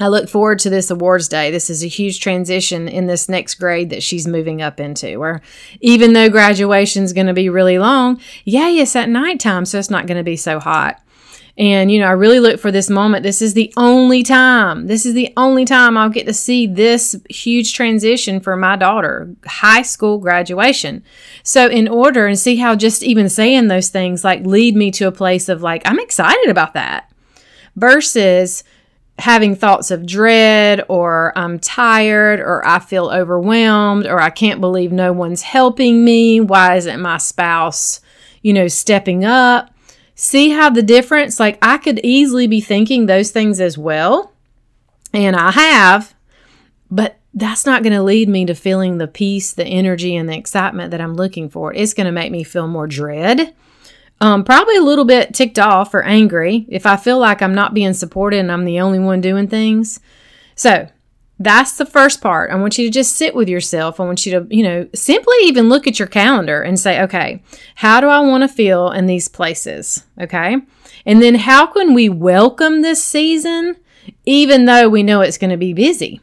I 0.00 0.08
look 0.08 0.28
forward 0.28 0.60
to 0.60 0.70
this 0.70 0.90
awards 0.90 1.28
day. 1.28 1.50
This 1.50 1.70
is 1.70 1.82
a 1.82 1.88
huge 1.88 2.20
transition 2.20 2.86
in 2.88 3.06
this 3.06 3.28
next 3.28 3.56
grade 3.56 3.90
that 3.90 4.02
she's 4.02 4.28
moving 4.28 4.62
up 4.62 4.78
into, 4.78 5.18
where 5.18 5.42
even 5.80 6.12
though 6.12 6.28
graduation 6.28 7.02
is 7.02 7.12
going 7.12 7.26
to 7.26 7.34
be 7.34 7.48
really 7.48 7.78
long, 7.78 8.20
yeah, 8.44 8.68
it's 8.68 8.94
at 8.94 9.08
nighttime, 9.08 9.64
so 9.64 9.78
it's 9.78 9.90
not 9.90 10.06
going 10.06 10.18
to 10.18 10.24
be 10.24 10.36
so 10.36 10.60
hot. 10.60 11.02
And, 11.56 11.90
you 11.90 11.98
know, 11.98 12.06
I 12.06 12.12
really 12.12 12.38
look 12.38 12.60
for 12.60 12.70
this 12.70 12.88
moment. 12.88 13.24
This 13.24 13.42
is 13.42 13.54
the 13.54 13.72
only 13.76 14.22
time, 14.22 14.86
this 14.86 15.04
is 15.04 15.14
the 15.14 15.32
only 15.36 15.64
time 15.64 15.96
I'll 15.96 16.08
get 16.08 16.26
to 16.26 16.32
see 16.32 16.68
this 16.68 17.16
huge 17.28 17.74
transition 17.74 18.38
for 18.38 18.56
my 18.56 18.76
daughter, 18.76 19.34
high 19.44 19.82
school 19.82 20.18
graduation. 20.18 21.02
So, 21.42 21.66
in 21.66 21.88
order 21.88 22.28
and 22.28 22.38
see 22.38 22.56
how 22.56 22.76
just 22.76 23.02
even 23.02 23.28
saying 23.28 23.66
those 23.66 23.88
things 23.88 24.22
like 24.22 24.46
lead 24.46 24.76
me 24.76 24.92
to 24.92 25.08
a 25.08 25.12
place 25.12 25.48
of 25.48 25.60
like, 25.60 25.82
I'm 25.84 25.98
excited 25.98 26.48
about 26.48 26.74
that 26.74 27.10
versus, 27.74 28.62
having 29.18 29.56
thoughts 29.56 29.90
of 29.90 30.06
dread 30.06 30.84
or 30.88 31.32
I'm 31.36 31.58
tired 31.58 32.40
or 32.40 32.66
I 32.66 32.78
feel 32.78 33.10
overwhelmed 33.10 34.06
or 34.06 34.20
I 34.20 34.30
can't 34.30 34.60
believe 34.60 34.92
no 34.92 35.12
one's 35.12 35.42
helping 35.42 36.04
me. 36.04 36.40
Why 36.40 36.76
isn't 36.76 37.00
my 37.00 37.18
spouse, 37.18 38.00
you 38.42 38.52
know, 38.52 38.68
stepping 38.68 39.24
up? 39.24 39.74
See 40.14 40.50
how 40.50 40.70
the 40.70 40.82
difference, 40.82 41.40
like 41.40 41.58
I 41.60 41.78
could 41.78 42.00
easily 42.04 42.46
be 42.46 42.60
thinking 42.60 43.06
those 43.06 43.30
things 43.30 43.60
as 43.60 43.76
well. 43.76 44.32
And 45.12 45.34
I 45.34 45.50
have, 45.50 46.14
but 46.90 47.18
that's 47.34 47.66
not 47.66 47.82
going 47.82 47.92
to 47.92 48.02
lead 48.02 48.28
me 48.28 48.46
to 48.46 48.54
feeling 48.54 48.98
the 48.98 49.08
peace, 49.08 49.52
the 49.52 49.64
energy, 49.64 50.16
and 50.16 50.28
the 50.28 50.36
excitement 50.36 50.90
that 50.90 51.00
I'm 51.00 51.14
looking 51.14 51.48
for. 51.48 51.72
It's 51.72 51.94
going 51.94 52.06
to 52.06 52.12
make 52.12 52.32
me 52.32 52.44
feel 52.44 52.68
more 52.68 52.86
dread 52.86 53.54
um, 54.20 54.44
probably 54.44 54.76
a 54.76 54.82
little 54.82 55.04
bit 55.04 55.34
ticked 55.34 55.58
off 55.58 55.94
or 55.94 56.02
angry 56.02 56.66
if 56.68 56.86
I 56.86 56.96
feel 56.96 57.18
like 57.18 57.42
I'm 57.42 57.54
not 57.54 57.74
being 57.74 57.94
supported 57.94 58.40
and 58.40 58.50
I'm 58.50 58.64
the 58.64 58.80
only 58.80 58.98
one 58.98 59.20
doing 59.20 59.48
things. 59.48 60.00
So 60.54 60.88
that's 61.38 61.76
the 61.76 61.86
first 61.86 62.20
part. 62.20 62.50
I 62.50 62.56
want 62.56 62.78
you 62.78 62.86
to 62.86 62.92
just 62.92 63.14
sit 63.14 63.34
with 63.34 63.48
yourself. 63.48 64.00
I 64.00 64.04
want 64.04 64.26
you 64.26 64.40
to, 64.40 64.54
you 64.54 64.64
know, 64.64 64.88
simply 64.94 65.36
even 65.42 65.68
look 65.68 65.86
at 65.86 65.98
your 65.98 66.08
calendar 66.08 66.62
and 66.62 66.78
say, 66.78 67.00
okay, 67.02 67.42
how 67.76 68.00
do 68.00 68.08
I 68.08 68.20
want 68.20 68.42
to 68.42 68.48
feel 68.48 68.90
in 68.90 69.06
these 69.06 69.28
places? 69.28 70.04
Okay. 70.20 70.56
And 71.06 71.22
then 71.22 71.36
how 71.36 71.66
can 71.66 71.94
we 71.94 72.08
welcome 72.08 72.82
this 72.82 73.02
season 73.02 73.76
even 74.26 74.64
though 74.64 74.88
we 74.88 75.02
know 75.04 75.20
it's 75.20 75.38
going 75.38 75.50
to 75.50 75.56
be 75.56 75.72
busy? 75.72 76.20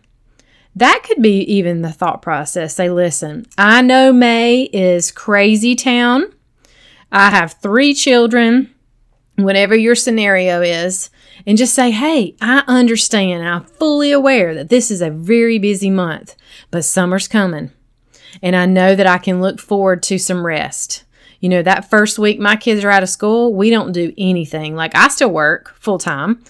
That 0.76 1.04
could 1.06 1.22
be 1.22 1.40
even 1.44 1.82
the 1.82 1.94
thought 1.94 2.22
process. 2.22 2.76
Say, 2.76 2.90
listen, 2.90 3.46
I 3.58 3.82
know 3.82 4.12
May 4.12 4.64
is 4.64 5.12
crazy 5.12 5.76
town. 5.76 6.34
I 7.16 7.30
have 7.30 7.54
three 7.54 7.94
children, 7.94 8.76
whatever 9.38 9.74
your 9.74 9.96
scenario 9.96 10.62
is, 10.62 11.10
and 11.48 11.58
just 11.58 11.74
say, 11.74 11.92
hey, 11.92 12.36
I 12.42 12.66
understand. 12.68 13.48
I'm 13.48 13.64
fully 13.64 14.12
aware 14.12 14.54
that 14.54 14.68
this 14.68 14.92
is 14.92 15.02
a 15.02 15.10
very 15.10 15.58
busy 15.58 15.90
month, 15.90 16.36
but 16.72 16.84
summer's 16.84 17.30
coming. 17.30 17.72
And 18.44 18.54
I 18.54 18.66
know 18.66 18.96
that 18.96 19.08
I 19.08 19.18
can 19.18 19.40
look 19.40 19.62
forward 19.62 20.04
to 20.04 20.18
some 20.18 20.46
rest. 20.46 21.06
You 21.40 21.48
know, 21.48 21.62
that 21.62 21.90
first 21.90 22.20
week 22.20 22.38
my 22.38 22.58
kids 22.58 22.84
are 22.84 22.92
out 22.92 23.02
of 23.02 23.08
school, 23.08 23.54
we 23.54 23.70
don't 23.70 23.94
do 23.94 24.14
anything. 24.18 24.76
Like 24.76 24.94
I 24.94 25.08
still 25.08 25.32
work 25.32 25.74
full 25.78 26.00
time, 26.00 26.44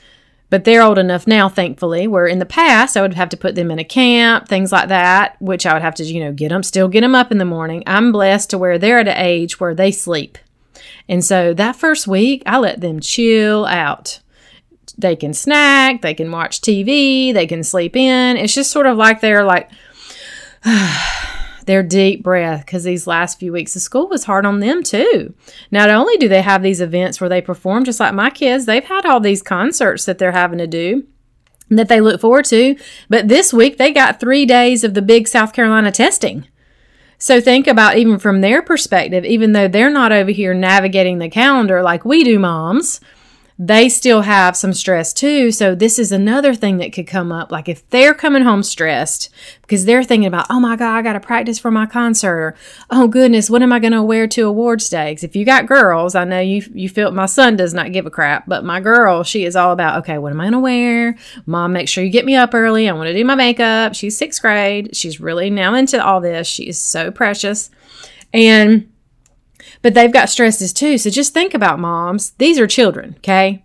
but 0.49 0.63
they're 0.63 0.81
old 0.81 0.97
enough 0.97 1.27
now, 1.27 1.47
thankfully, 1.47 2.07
where 2.07 2.25
in 2.25 2.39
the 2.39 2.45
past 2.47 2.97
I 2.97 3.03
would 3.03 3.13
have 3.13 3.29
to 3.29 3.37
put 3.37 3.53
them 3.53 3.69
in 3.69 3.77
a 3.77 3.83
camp, 3.83 4.47
things 4.47 4.71
like 4.71 4.87
that, 4.87 5.39
which 5.39 5.67
I 5.67 5.73
would 5.73 5.83
have 5.83 5.95
to, 5.95 6.03
you 6.03 6.23
know, 6.23 6.33
get 6.33 6.49
them, 6.49 6.63
still 6.63 6.87
get 6.87 7.01
them 7.01 7.13
up 7.13 7.31
in 7.31 7.37
the 7.37 7.45
morning. 7.45 7.83
I'm 7.85 8.11
blessed 8.11 8.49
to 8.49 8.57
where 8.57 8.79
they're 8.79 8.97
at 8.97 9.07
an 9.07 9.23
age 9.23 9.59
where 9.59 9.75
they 9.75 9.91
sleep. 9.91 10.39
And 11.07 11.23
so 11.23 11.53
that 11.53 11.75
first 11.75 12.07
week, 12.07 12.43
I 12.45 12.57
let 12.57 12.81
them 12.81 12.99
chill 12.99 13.65
out. 13.65 14.19
They 14.97 15.15
can 15.15 15.33
snack, 15.33 16.01
they 16.01 16.13
can 16.13 16.31
watch 16.31 16.61
TV, 16.61 17.33
they 17.33 17.47
can 17.47 17.63
sleep 17.63 17.95
in. 17.95 18.37
It's 18.37 18.53
just 18.53 18.71
sort 18.71 18.85
of 18.85 18.97
like 18.97 19.21
they're 19.21 19.43
like, 19.43 19.69
their 21.65 21.83
deep 21.83 22.23
breath 22.23 22.65
because 22.65 22.83
these 22.83 23.07
last 23.07 23.39
few 23.39 23.51
weeks 23.51 23.75
of 23.75 23.81
school 23.81 24.07
was 24.07 24.23
hard 24.23 24.45
on 24.45 24.59
them 24.59 24.83
too. 24.83 25.33
Not 25.71 25.89
only 25.89 26.17
do 26.17 26.27
they 26.27 26.41
have 26.41 26.61
these 26.61 26.81
events 26.81 27.19
where 27.19 27.29
they 27.29 27.41
perform, 27.41 27.83
just 27.83 27.99
like 27.99 28.13
my 28.13 28.29
kids, 28.29 28.65
they've 28.65 28.83
had 28.83 29.05
all 29.05 29.19
these 29.19 29.41
concerts 29.41 30.05
that 30.05 30.17
they're 30.17 30.31
having 30.31 30.59
to 30.59 30.67
do 30.67 31.05
that 31.69 31.87
they 31.87 32.01
look 32.01 32.21
forward 32.21 32.45
to. 32.45 32.75
But 33.09 33.27
this 33.27 33.51
week 33.51 33.77
they 33.77 33.91
got 33.91 34.19
three 34.19 34.45
days 34.45 34.83
of 34.83 34.93
the 34.93 35.01
big 35.01 35.27
South 35.27 35.53
Carolina 35.53 35.91
testing. 35.91 36.47
So 37.17 37.39
think 37.39 37.67
about 37.67 37.97
even 37.97 38.19
from 38.19 38.41
their 38.41 38.61
perspective, 38.61 39.25
even 39.25 39.53
though 39.53 39.67
they're 39.67 39.89
not 39.89 40.11
over 40.11 40.31
here 40.31 40.53
navigating 40.53 41.19
the 41.19 41.29
calendar 41.29 41.81
like 41.81 42.05
we 42.05 42.23
do, 42.23 42.39
moms, 42.39 42.99
they 43.57 43.87
still 43.87 44.21
have 44.21 44.57
some 44.57 44.73
stress 44.73 45.13
too. 45.13 45.49
So 45.49 45.75
this 45.75 45.97
is 45.97 46.11
another 46.11 46.53
thing 46.53 46.75
that 46.77 46.91
could 46.91 47.07
come 47.07 47.31
up. 47.31 47.53
Like 47.53 47.69
if 47.69 47.89
they're 47.89 48.13
coming 48.13 48.43
home 48.43 48.63
stressed 48.63 49.29
because 49.61 49.85
they're 49.85 50.03
thinking 50.03 50.27
about, 50.27 50.47
oh 50.49 50.59
my 50.59 50.75
God, 50.75 50.97
I 50.97 51.01
got 51.01 51.13
to 51.13 51.21
practice 51.21 51.57
for 51.57 51.71
my 51.71 51.85
concert 51.85 52.35
or, 52.35 52.55
oh 52.89 53.07
goodness, 53.07 53.49
what 53.49 53.61
am 53.61 53.71
I 53.71 53.79
going 53.79 53.93
to 53.93 54.03
wear 54.03 54.27
to 54.27 54.41
awards 54.41 54.89
day? 54.89 55.11
Because 55.11 55.23
if 55.23 55.37
you 55.37 55.45
got 55.45 55.67
girls, 55.67 56.15
I 56.15 56.25
know 56.25 56.41
you, 56.41 56.63
you 56.73 56.89
feel 56.89 57.11
my 57.11 57.27
son 57.27 57.55
does 57.55 57.73
not 57.73 57.93
give 57.93 58.05
a 58.05 58.11
crap, 58.11 58.45
but 58.45 58.65
my 58.65 58.81
girl, 58.81 59.23
she 59.23 59.45
is 59.45 59.55
all 59.55 59.71
about, 59.71 59.99
okay, 59.99 60.17
what 60.17 60.33
am 60.33 60.41
I 60.41 60.45
going 60.45 60.53
to 60.53 60.59
wear? 60.59 61.17
Mom, 61.45 61.71
make 61.71 61.87
sure 61.87 62.03
you 62.03 62.09
get 62.09 62.25
me 62.25 62.35
up 62.35 62.53
early. 62.53 62.89
I 62.89 62.93
want 62.93 63.07
to 63.07 63.13
do 63.13 63.23
my 63.23 63.35
makeup. 63.35 63.95
She's 63.95 64.17
sixth 64.17 64.41
grade. 64.41 64.93
She's 64.95 65.21
really 65.21 65.49
now 65.49 65.75
into 65.75 66.03
all 66.03 66.19
this. 66.19 66.45
She 66.45 66.67
is 66.67 66.77
so 66.77 67.09
precious. 67.09 67.69
And, 68.33 68.91
but 69.85 69.93
they've 69.93 70.11
got 70.11 70.31
stresses 70.31 70.73
too. 70.73 70.97
So 70.97 71.11
just 71.11 71.31
think 71.31 71.53
about 71.53 71.77
moms. 71.77 72.31
These 72.39 72.57
are 72.57 72.65
children, 72.65 73.13
okay? 73.17 73.63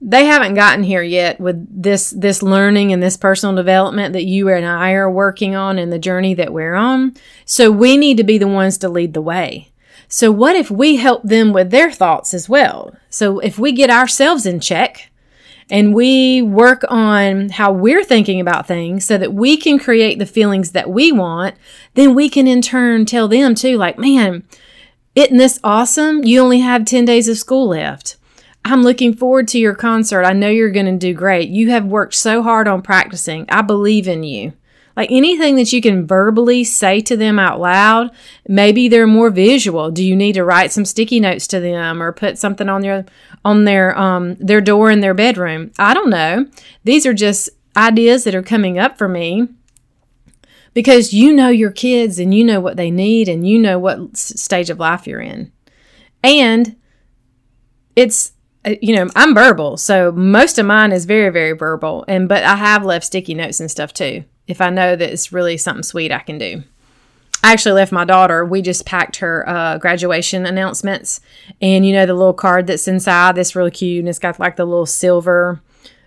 They 0.00 0.24
haven't 0.24 0.54
gotten 0.54 0.84
here 0.84 1.02
yet 1.02 1.38
with 1.38 1.66
this 1.82 2.12
this 2.16 2.42
learning 2.42 2.94
and 2.94 3.02
this 3.02 3.18
personal 3.18 3.54
development 3.54 4.14
that 4.14 4.24
you 4.24 4.48
and 4.48 4.64
I 4.64 4.92
are 4.92 5.10
working 5.10 5.54
on 5.54 5.78
and 5.78 5.92
the 5.92 5.98
journey 5.98 6.32
that 6.32 6.54
we're 6.54 6.72
on. 6.72 7.14
So 7.44 7.70
we 7.70 7.98
need 7.98 8.16
to 8.16 8.24
be 8.24 8.38
the 8.38 8.48
ones 8.48 8.78
to 8.78 8.88
lead 8.88 9.12
the 9.12 9.20
way. 9.20 9.70
So 10.08 10.32
what 10.32 10.56
if 10.56 10.70
we 10.70 10.96
help 10.96 11.24
them 11.24 11.52
with 11.52 11.70
their 11.70 11.92
thoughts 11.92 12.32
as 12.32 12.48
well? 12.48 12.96
So 13.10 13.38
if 13.40 13.58
we 13.58 13.72
get 13.72 13.90
ourselves 13.90 14.46
in 14.46 14.60
check, 14.60 15.10
and 15.70 15.94
we 15.94 16.40
work 16.40 16.84
on 16.88 17.50
how 17.50 17.70
we're 17.70 18.04
thinking 18.04 18.40
about 18.40 18.66
things 18.66 19.04
so 19.04 19.18
that 19.18 19.34
we 19.34 19.58
can 19.58 19.78
create 19.78 20.18
the 20.18 20.26
feelings 20.26 20.72
that 20.72 20.88
we 20.88 21.12
want, 21.12 21.54
then 21.94 22.14
we 22.14 22.30
can 22.30 22.46
in 22.46 22.62
turn 22.62 23.04
tell 23.04 23.28
them 23.28 23.54
too, 23.54 23.76
like, 23.76 23.98
man, 23.98 24.42
isn't 25.14 25.36
this 25.36 25.60
awesome? 25.62 26.24
You 26.24 26.40
only 26.40 26.60
have 26.60 26.84
10 26.84 27.04
days 27.04 27.28
of 27.28 27.38
school 27.38 27.68
left. 27.68 28.16
I'm 28.64 28.82
looking 28.82 29.14
forward 29.14 29.48
to 29.48 29.58
your 29.58 29.74
concert. 29.74 30.24
I 30.24 30.32
know 30.32 30.48
you're 30.48 30.70
going 30.70 30.86
to 30.86 30.96
do 30.96 31.12
great. 31.12 31.50
You 31.50 31.70
have 31.70 31.84
worked 31.84 32.14
so 32.14 32.42
hard 32.42 32.66
on 32.66 32.82
practicing. 32.82 33.44
I 33.50 33.62
believe 33.62 34.08
in 34.08 34.22
you. 34.22 34.54
Like 34.96 35.10
anything 35.10 35.56
that 35.56 35.72
you 35.72 35.82
can 35.82 36.06
verbally 36.06 36.62
say 36.64 37.00
to 37.00 37.16
them 37.16 37.38
out 37.38 37.60
loud, 37.60 38.10
maybe 38.48 38.88
they're 38.88 39.06
more 39.06 39.30
visual. 39.30 39.90
Do 39.90 40.04
you 40.04 40.14
need 40.14 40.34
to 40.34 40.44
write 40.44 40.72
some 40.72 40.84
sticky 40.84 41.20
notes 41.20 41.46
to 41.48 41.60
them 41.60 42.02
or 42.02 42.12
put 42.12 42.38
something 42.38 42.68
on 42.68 42.82
their 42.82 43.04
on 43.44 43.64
their 43.64 43.98
um 43.98 44.36
their 44.36 44.60
door 44.60 44.90
in 44.90 45.00
their 45.00 45.14
bedroom? 45.14 45.72
I 45.78 45.94
don't 45.94 46.10
know. 46.10 46.46
These 46.84 47.06
are 47.06 47.14
just 47.14 47.50
ideas 47.76 48.22
that 48.24 48.36
are 48.36 48.42
coming 48.42 48.78
up 48.78 48.96
for 48.96 49.08
me 49.08 49.48
because 50.74 51.14
you 51.14 51.32
know 51.32 51.48
your 51.48 51.70
kids 51.70 52.18
and 52.18 52.34
you 52.34 52.44
know 52.44 52.60
what 52.60 52.76
they 52.76 52.90
need 52.90 53.28
and 53.28 53.48
you 53.48 53.58
know 53.58 53.78
what 53.78 54.16
stage 54.16 54.70
of 54.70 54.78
life 54.78 55.06
you're 55.06 55.20
in. 55.20 55.50
And 56.22 56.76
it's 57.96 58.32
uh, 58.66 58.74
you 58.80 58.96
know, 58.96 59.08
I'm 59.14 59.34
verbal, 59.34 59.76
so 59.76 60.10
most 60.12 60.58
of 60.58 60.66
mine 60.66 60.92
is 60.92 61.04
very 61.04 61.30
very 61.30 61.52
verbal 61.52 62.04
and 62.08 62.28
but 62.28 62.44
I 62.44 62.56
have 62.56 62.84
left 62.84 63.06
sticky 63.06 63.34
notes 63.34 63.60
and 63.60 63.70
stuff 63.70 63.94
too 63.94 64.24
if 64.46 64.60
I 64.60 64.70
know 64.70 64.94
that 64.96 65.10
it's 65.10 65.32
really 65.32 65.56
something 65.56 65.82
sweet 65.82 66.12
I 66.12 66.18
can 66.18 66.38
do. 66.38 66.64
I 67.42 67.52
actually 67.52 67.72
left 67.72 67.92
my 67.92 68.04
daughter. 68.06 68.42
We 68.44 68.62
just 68.62 68.86
packed 68.86 69.16
her 69.16 69.46
uh, 69.46 69.76
graduation 69.76 70.46
announcements, 70.46 71.20
and 71.60 71.84
you 71.84 71.92
know 71.92 72.06
the 72.06 72.14
little 72.14 72.32
card 72.32 72.66
that's 72.66 72.88
inside. 72.88 73.36
That's 73.36 73.54
really 73.54 73.70
cute, 73.70 74.00
and 74.00 74.08
it's 74.08 74.18
got 74.18 74.40
like 74.40 74.56
the 74.56 74.64
little 74.64 74.86
silver 74.86 75.60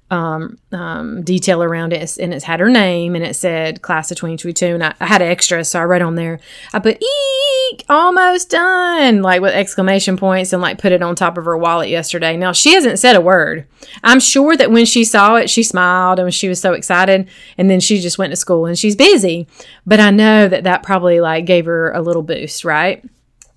um, 0.09 0.57
um, 0.71 1.21
detail 1.23 1.61
around 1.61 1.91
it, 1.91 2.17
and 2.17 2.33
it's 2.33 2.45
had 2.45 2.59
her 2.59 2.69
name, 2.69 3.15
and 3.15 3.25
it 3.25 3.35
said 3.35 3.81
class 3.81 4.09
of 4.11 4.17
2022. 4.17 4.65
And 4.65 4.83
I, 4.83 4.93
I 4.99 5.05
had 5.05 5.21
extra, 5.21 5.63
so 5.65 5.79
I 5.79 5.85
wrote 5.85 6.01
on 6.01 6.15
there. 6.15 6.39
I 6.73 6.79
put 6.79 7.01
eek, 7.01 7.83
almost 7.89 8.49
done, 8.49 9.21
like 9.21 9.41
with 9.41 9.53
exclamation 9.53 10.15
points, 10.15 10.53
and 10.53 10.61
like 10.61 10.77
put 10.77 10.91
it 10.91 11.01
on 11.01 11.15
top 11.15 11.37
of 11.37 11.45
her 11.45 11.57
wallet 11.57 11.89
yesterday. 11.89 12.37
Now 12.37 12.53
she 12.53 12.73
hasn't 12.73 12.99
said 12.99 13.15
a 13.15 13.21
word. 13.21 13.67
I'm 14.03 14.19
sure 14.19 14.55
that 14.55 14.71
when 14.71 14.85
she 14.85 15.03
saw 15.03 15.35
it, 15.35 15.49
she 15.49 15.63
smiled 15.63 16.19
and 16.19 16.33
she 16.33 16.47
was 16.47 16.61
so 16.61 16.73
excited, 16.73 17.27
and 17.57 17.69
then 17.69 17.79
she 17.79 17.99
just 17.99 18.17
went 18.17 18.31
to 18.31 18.37
school 18.37 18.65
and 18.65 18.79
she's 18.79 18.95
busy. 18.95 19.47
But 19.85 19.99
I 19.99 20.11
know 20.11 20.47
that 20.47 20.63
that 20.63 20.83
probably 20.83 21.19
like 21.19 21.45
gave 21.45 21.65
her 21.65 21.91
a 21.91 22.01
little 22.01 22.23
boost, 22.23 22.63
right? 22.63 23.03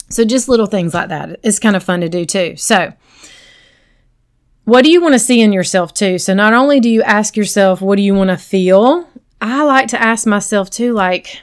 So 0.09 0.25
just 0.25 0.49
little 0.49 0.67
things 0.67 0.93
like 0.93 1.09
that. 1.11 1.39
It's 1.45 1.61
kind 1.61 1.77
of 1.77 1.85
fun 1.85 2.01
to 2.01 2.09
do 2.09 2.25
too. 2.25 2.57
So 2.57 2.93
what 4.71 4.85
do 4.85 4.91
you 4.93 5.01
want 5.01 5.15
to 5.15 5.19
see 5.19 5.41
in 5.41 5.53
yourself 5.53 5.93
too? 5.93 6.17
So 6.17 6.33
not 6.33 6.53
only 6.53 6.79
do 6.79 6.89
you 6.89 7.03
ask 7.03 7.37
yourself, 7.37 7.81
what 7.81 7.97
do 7.97 8.03
you 8.03 8.15
want 8.15 8.31
to 8.31 8.37
feel? 8.37 9.09
I 9.41 9.65
like 9.65 9.89
to 9.89 10.01
ask 10.01 10.29
myself 10.29 10.71
too, 10.71 10.93
like, 10.93 11.43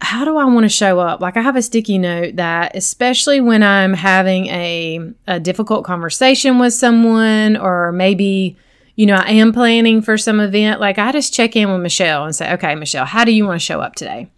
how 0.00 0.24
do 0.24 0.38
I 0.38 0.46
want 0.46 0.64
to 0.64 0.70
show 0.70 1.00
up? 1.00 1.20
Like 1.20 1.36
I 1.36 1.42
have 1.42 1.56
a 1.56 1.60
sticky 1.60 1.98
note 1.98 2.36
that 2.36 2.74
especially 2.74 3.42
when 3.42 3.62
I'm 3.62 3.92
having 3.92 4.46
a, 4.46 5.12
a 5.26 5.38
difficult 5.38 5.84
conversation 5.84 6.58
with 6.58 6.72
someone 6.72 7.58
or 7.58 7.92
maybe, 7.92 8.56
you 8.96 9.04
know, 9.04 9.16
I 9.16 9.32
am 9.32 9.52
planning 9.52 10.00
for 10.00 10.16
some 10.16 10.40
event, 10.40 10.80
like 10.80 10.98
I 10.98 11.12
just 11.12 11.34
check 11.34 11.56
in 11.56 11.70
with 11.70 11.82
Michelle 11.82 12.24
and 12.24 12.34
say, 12.34 12.54
okay, 12.54 12.74
Michelle, 12.74 13.04
how 13.04 13.26
do 13.26 13.32
you 13.32 13.44
want 13.44 13.60
to 13.60 13.66
show 13.66 13.82
up 13.82 13.96
today? 13.96 14.30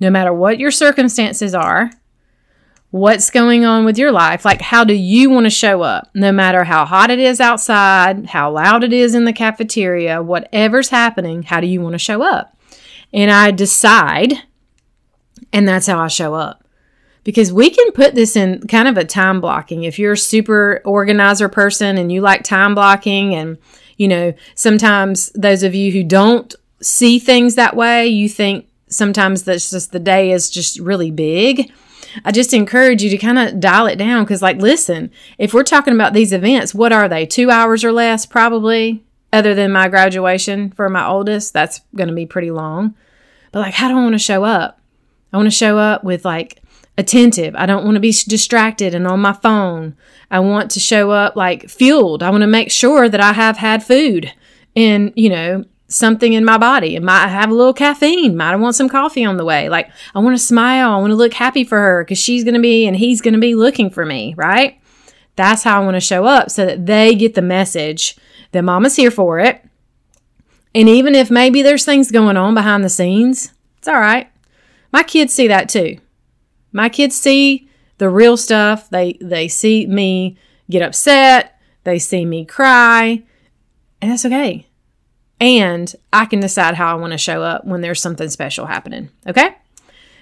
No 0.00 0.10
matter 0.10 0.34
what 0.34 0.58
your 0.58 0.70
circumstances 0.70 1.54
are, 1.54 1.92
what's 2.90 3.30
going 3.30 3.64
on 3.64 3.84
with 3.84 3.98
your 3.98 4.12
life. 4.12 4.44
Like, 4.44 4.60
how 4.60 4.84
do 4.84 4.94
you 4.94 5.28
want 5.30 5.44
to 5.44 5.50
show 5.50 5.82
up? 5.82 6.10
No 6.14 6.32
matter 6.32 6.64
how 6.64 6.84
hot 6.84 7.10
it 7.10 7.18
is 7.18 7.40
outside, 7.40 8.26
how 8.26 8.50
loud 8.50 8.82
it 8.82 8.92
is 8.92 9.14
in 9.14 9.24
the 9.24 9.32
cafeteria, 9.32 10.22
whatever's 10.22 10.88
happening, 10.88 11.42
how 11.42 11.60
do 11.60 11.66
you 11.66 11.80
want 11.80 11.94
to 11.94 11.98
show 11.98 12.22
up? 12.22 12.56
And 13.12 13.30
I 13.30 13.50
decide, 13.50 14.34
and 15.52 15.68
that's 15.68 15.86
how 15.86 15.98
I 15.98 16.08
show 16.08 16.34
up. 16.34 16.64
Because 17.24 17.52
we 17.52 17.68
can 17.68 17.92
put 17.92 18.14
this 18.14 18.36
in 18.36 18.66
kind 18.68 18.88
of 18.88 18.96
a 18.96 19.04
time 19.04 19.42
blocking. 19.42 19.84
If 19.84 19.98
you're 19.98 20.12
a 20.12 20.18
super 20.18 20.80
organizer 20.84 21.48
person 21.50 21.98
and 21.98 22.10
you 22.10 22.22
like 22.22 22.42
time 22.42 22.74
blocking, 22.74 23.34
and 23.34 23.58
you 23.98 24.08
know, 24.08 24.32
sometimes 24.54 25.30
those 25.34 25.62
of 25.62 25.74
you 25.74 25.92
who 25.92 26.04
don't 26.04 26.54
see 26.80 27.18
things 27.18 27.54
that 27.56 27.76
way, 27.76 28.06
you 28.06 28.30
think 28.30 28.66
sometimes 28.88 29.42
that's 29.42 29.70
just 29.70 29.92
the 29.92 29.98
day 29.98 30.30
is 30.30 30.48
just 30.48 30.80
really 30.80 31.10
big 31.10 31.70
I 32.24 32.32
just 32.32 32.54
encourage 32.54 33.02
you 33.02 33.10
to 33.10 33.18
kind 33.18 33.38
of 33.38 33.60
dial 33.60 33.86
it 33.86 33.96
down 33.96 34.24
because, 34.24 34.42
like, 34.42 34.58
listen, 34.58 35.10
if 35.38 35.54
we're 35.54 35.62
talking 35.62 35.94
about 35.94 36.12
these 36.12 36.32
events, 36.32 36.74
what 36.74 36.92
are 36.92 37.08
they? 37.08 37.26
Two 37.26 37.50
hours 37.50 37.84
or 37.84 37.92
less, 37.92 38.26
probably, 38.26 39.04
other 39.32 39.54
than 39.54 39.72
my 39.72 39.88
graduation 39.88 40.70
for 40.70 40.88
my 40.88 41.06
oldest. 41.06 41.52
That's 41.52 41.80
going 41.94 42.08
to 42.08 42.14
be 42.14 42.26
pretty 42.26 42.50
long. 42.50 42.94
But, 43.52 43.60
like, 43.60 43.74
how 43.74 43.88
do 43.88 43.96
I 43.96 44.02
want 44.02 44.14
to 44.14 44.18
show 44.18 44.44
up? 44.44 44.80
I 45.32 45.36
want 45.36 45.46
to 45.46 45.56
show 45.56 45.78
up 45.78 46.04
with, 46.04 46.24
like, 46.24 46.62
attentive. 46.96 47.54
I 47.56 47.66
don't 47.66 47.84
want 47.84 47.94
to 47.94 48.00
be 48.00 48.12
distracted 48.12 48.94
and 48.94 49.06
on 49.06 49.20
my 49.20 49.32
phone. 49.32 49.96
I 50.30 50.40
want 50.40 50.70
to 50.72 50.80
show 50.80 51.10
up, 51.10 51.36
like, 51.36 51.68
fueled. 51.68 52.22
I 52.22 52.30
want 52.30 52.42
to 52.42 52.48
make 52.48 52.70
sure 52.70 53.08
that 53.08 53.20
I 53.20 53.32
have 53.32 53.56
had 53.56 53.82
food 53.82 54.32
and, 54.74 55.12
you 55.16 55.30
know, 55.30 55.64
something 55.88 56.34
in 56.34 56.44
my 56.44 56.58
body. 56.58 56.94
It 56.94 57.02
might 57.02 57.28
have 57.28 57.50
a 57.50 57.54
little 57.54 57.72
caffeine. 57.72 58.36
Might 58.36 58.54
want 58.56 58.76
some 58.76 58.88
coffee 58.88 59.24
on 59.24 59.38
the 59.38 59.44
way. 59.44 59.68
Like 59.68 59.90
I 60.14 60.20
want 60.20 60.38
to 60.38 60.42
smile. 60.42 60.92
I 60.92 60.98
want 60.98 61.10
to 61.10 61.16
look 61.16 61.34
happy 61.34 61.64
for 61.64 61.78
her 61.78 62.04
because 62.04 62.18
she's 62.18 62.44
going 62.44 62.54
to 62.54 62.60
be 62.60 62.86
and 62.86 62.96
he's 62.96 63.20
going 63.20 63.34
to 63.34 63.40
be 63.40 63.54
looking 63.54 63.90
for 63.90 64.04
me, 64.04 64.34
right? 64.36 64.80
That's 65.36 65.62
how 65.62 65.80
I 65.80 65.84
want 65.84 65.96
to 65.96 66.00
show 66.00 66.24
up 66.24 66.50
so 66.50 66.66
that 66.66 66.86
they 66.86 67.14
get 67.14 67.34
the 67.34 67.42
message 67.42 68.16
that 68.52 68.62
mama's 68.62 68.96
here 68.96 69.10
for 69.10 69.38
it. 69.38 69.64
And 70.74 70.88
even 70.88 71.14
if 71.14 71.30
maybe 71.30 71.62
there's 71.62 71.84
things 71.84 72.10
going 72.10 72.36
on 72.36 72.54
behind 72.54 72.84
the 72.84 72.88
scenes, 72.88 73.52
it's 73.78 73.88
all 73.88 73.98
right. 73.98 74.30
My 74.92 75.02
kids 75.02 75.32
see 75.32 75.48
that 75.48 75.68
too. 75.68 75.98
My 76.72 76.88
kids 76.88 77.16
see 77.16 77.68
the 77.96 78.10
real 78.10 78.36
stuff. 78.36 78.90
They 78.90 79.16
they 79.20 79.48
see 79.48 79.86
me 79.86 80.36
get 80.68 80.82
upset, 80.82 81.58
they 81.84 81.98
see 81.98 82.26
me 82.26 82.44
cry, 82.44 83.22
and 84.02 84.10
that's 84.10 84.26
okay 84.26 84.67
and 85.40 85.94
I 86.12 86.26
can 86.26 86.40
decide 86.40 86.74
how 86.74 86.90
I 86.90 87.00
want 87.00 87.12
to 87.12 87.18
show 87.18 87.42
up 87.42 87.64
when 87.64 87.80
there's 87.80 88.00
something 88.00 88.28
special 88.28 88.66
happening. 88.66 89.10
Okay? 89.26 89.56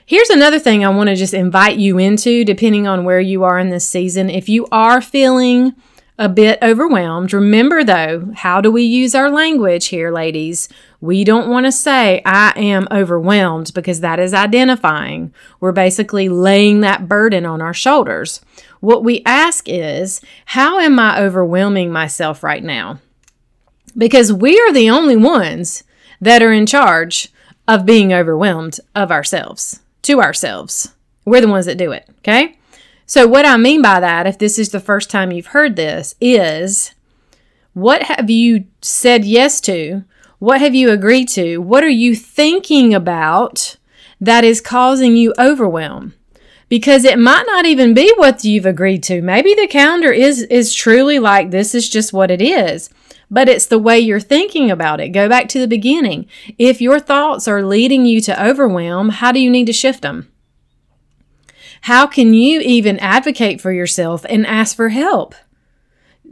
Here's 0.05 0.31
another 0.31 0.59
thing 0.61 0.85
I 0.85 0.91
want 0.91 1.09
to 1.09 1.17
just 1.17 1.35
invite 1.35 1.79
you 1.79 1.99
into, 1.99 2.45
depending 2.45 2.87
on 2.87 3.05
where 3.05 3.21
you 3.21 3.43
are 3.43 3.59
in 3.59 3.71
this 3.71 3.89
season. 3.89 4.31
If 4.31 4.49
you 4.49 4.69
are 4.71 5.01
feeling 5.01 5.75
a 6.19 6.29
bit 6.29 6.61
overwhelmed, 6.63 7.33
remember 7.33 7.83
though, 7.83 8.31
how 8.37 8.61
do 8.61 8.71
we 8.71 8.83
use 8.83 9.15
our 9.15 9.31
language 9.31 9.89
here, 9.89 10.13
ladies? 10.13 10.69
We 11.01 11.25
don't 11.25 11.49
want 11.49 11.67
to 11.67 11.73
say, 11.73 12.23
I 12.25 12.53
am 12.57 12.87
overwhelmed, 12.91 13.73
because 13.75 14.01
that 14.01 14.21
is 14.21 14.33
identifying. 14.33 15.35
We're 15.59 15.73
basically 15.73 16.29
laying 16.29 16.81
that 16.83 17.09
burden 17.09 17.45
on 17.45 17.61
our 17.61 17.75
shoulders. 17.75 18.41
What 18.81 19.03
we 19.03 19.23
ask 19.27 19.69
is, 19.69 20.21
How 20.47 20.79
am 20.79 21.01
I 21.01 21.21
overwhelming 21.21 21.91
myself 21.91 22.45
right 22.45 22.63
now? 22.63 23.01
Because 23.97 24.33
we 24.33 24.61
are 24.61 24.73
the 24.73 24.91
only 24.91 25.17
ones 25.17 25.85
that 26.21 26.43
are 26.43 26.53
in 26.53 26.67
charge 26.67 27.29
of 27.69 27.87
being 27.87 28.13
overwhelmed 28.13 28.79
of 28.95 29.11
ourselves, 29.11 29.81
to 30.03 30.21
ourselves. 30.21 30.95
We're 31.25 31.41
the 31.41 31.49
ones 31.49 31.67
that 31.67 31.79
do 31.79 31.93
it, 31.93 32.09
okay? 32.19 32.59
So, 33.07 33.27
what 33.27 33.47
I 33.47 33.57
mean 33.57 33.83
by 33.83 34.01
that, 34.01 34.27
if 34.27 34.39
this 34.39 34.59
is 34.59 34.71
the 34.71 34.81
first 34.81 35.11
time 35.11 35.33
you've 35.33 35.49
heard 35.49 35.77
this, 35.77 36.15
is 36.21 36.93
what 37.73 38.05
have 38.05 38.31
you 38.31 38.65
said 38.81 39.25
yes 39.25 39.61
to? 39.63 40.05
What 40.39 40.61
have 40.61 40.75
you 40.75 40.91
agreed 40.91 41.29
to? 41.31 41.59
What 41.59 41.85
are 41.85 41.89
you 41.89 42.15
thinking 42.15 42.95
about 42.95 43.77
that 44.21 44.45
is 44.45 44.61
causing 44.61 45.17
you 45.17 45.33
overwhelm? 45.39 46.15
Because 46.69 47.05
it 47.05 47.19
might 47.19 47.45
not 47.47 47.65
even 47.65 47.95
be 47.95 48.13
what 48.17 48.45
you've 48.45 48.67
agreed 48.67 49.03
to. 49.05 49.23
Maybe 49.23 49.55
the 49.55 49.69
calendar 49.69 50.11
is 50.11 50.43
is 50.43 50.75
truly 50.75 51.19
like 51.19 51.51
this 51.51 51.75
is 51.75 51.89
just 51.89 52.13
what 52.13 52.31
it 52.31 52.43
is 52.43 52.91
but 53.31 53.49
it's 53.49 53.67
the 53.67 53.79
way 53.79 53.99
you're 53.99 54.21
thinking 54.21 54.71
about 54.71 55.01
it. 55.01 55.09
Go 55.09 55.29
back 55.29 55.49
to 55.49 55.59
the 55.59 55.69
beginning. 55.69 56.27
If 56.59 56.81
your 56.81 57.01
thoughts 57.01 57.49
are 57.49 57.63
leading 57.63 58.07
you 58.07 58.21
to 58.23 58.45
overwhelm, 58.45 59.09
how 59.11 59.33
do 59.33 59.41
you 59.41 59.51
need 59.51 59.67
to 59.67 59.73
shift 59.73 60.03
them? 60.03 60.33
How 61.83 62.07
can 62.07 62.35
you 62.35 62.61
even 62.61 62.99
advocate 62.99 63.61
for 63.61 63.73
yourself 63.73 64.25
and 64.29 64.47
ask 64.47 64.75
for 64.75 64.89
help? 64.89 65.35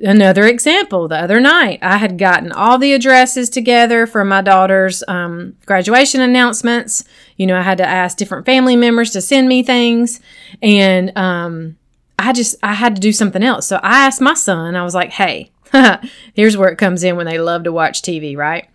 Another 0.02 0.44
example, 0.46 1.06
the 1.06 1.18
other 1.18 1.38
night, 1.38 1.78
I 1.80 1.98
had 1.98 2.18
gotten 2.18 2.50
all 2.50 2.78
the 2.78 2.94
addresses 2.94 3.48
together 3.48 4.06
for 4.06 4.24
my 4.24 4.40
daughter's 4.40 5.04
um, 5.06 5.56
graduation 5.66 6.20
announcements. 6.20 7.04
You 7.36 7.46
know, 7.46 7.56
I 7.56 7.62
had 7.62 7.78
to 7.78 7.86
ask 7.86 8.16
different 8.16 8.46
family 8.46 8.74
members 8.74 9.12
to 9.12 9.20
send 9.20 9.46
me 9.48 9.62
things. 9.62 10.18
And 10.60 11.16
um, 11.16 11.76
I 12.18 12.32
just, 12.32 12.56
I 12.60 12.74
had 12.74 12.96
to 12.96 13.00
do 13.00 13.12
something 13.12 13.42
else. 13.42 13.68
So 13.68 13.76
I 13.76 14.06
asked 14.06 14.20
my 14.20 14.34
son, 14.34 14.74
I 14.74 14.82
was 14.82 14.94
like, 14.94 15.10
hey, 15.10 15.52
Here's 16.35 16.57
where 16.57 16.69
it 16.69 16.78
comes 16.78 17.04
in 17.04 17.16
when 17.16 17.26
they 17.26 17.38
love 17.38 17.64
to 17.64 17.73
watch 17.73 18.02
TV, 18.02 18.37
right? 18.37 18.69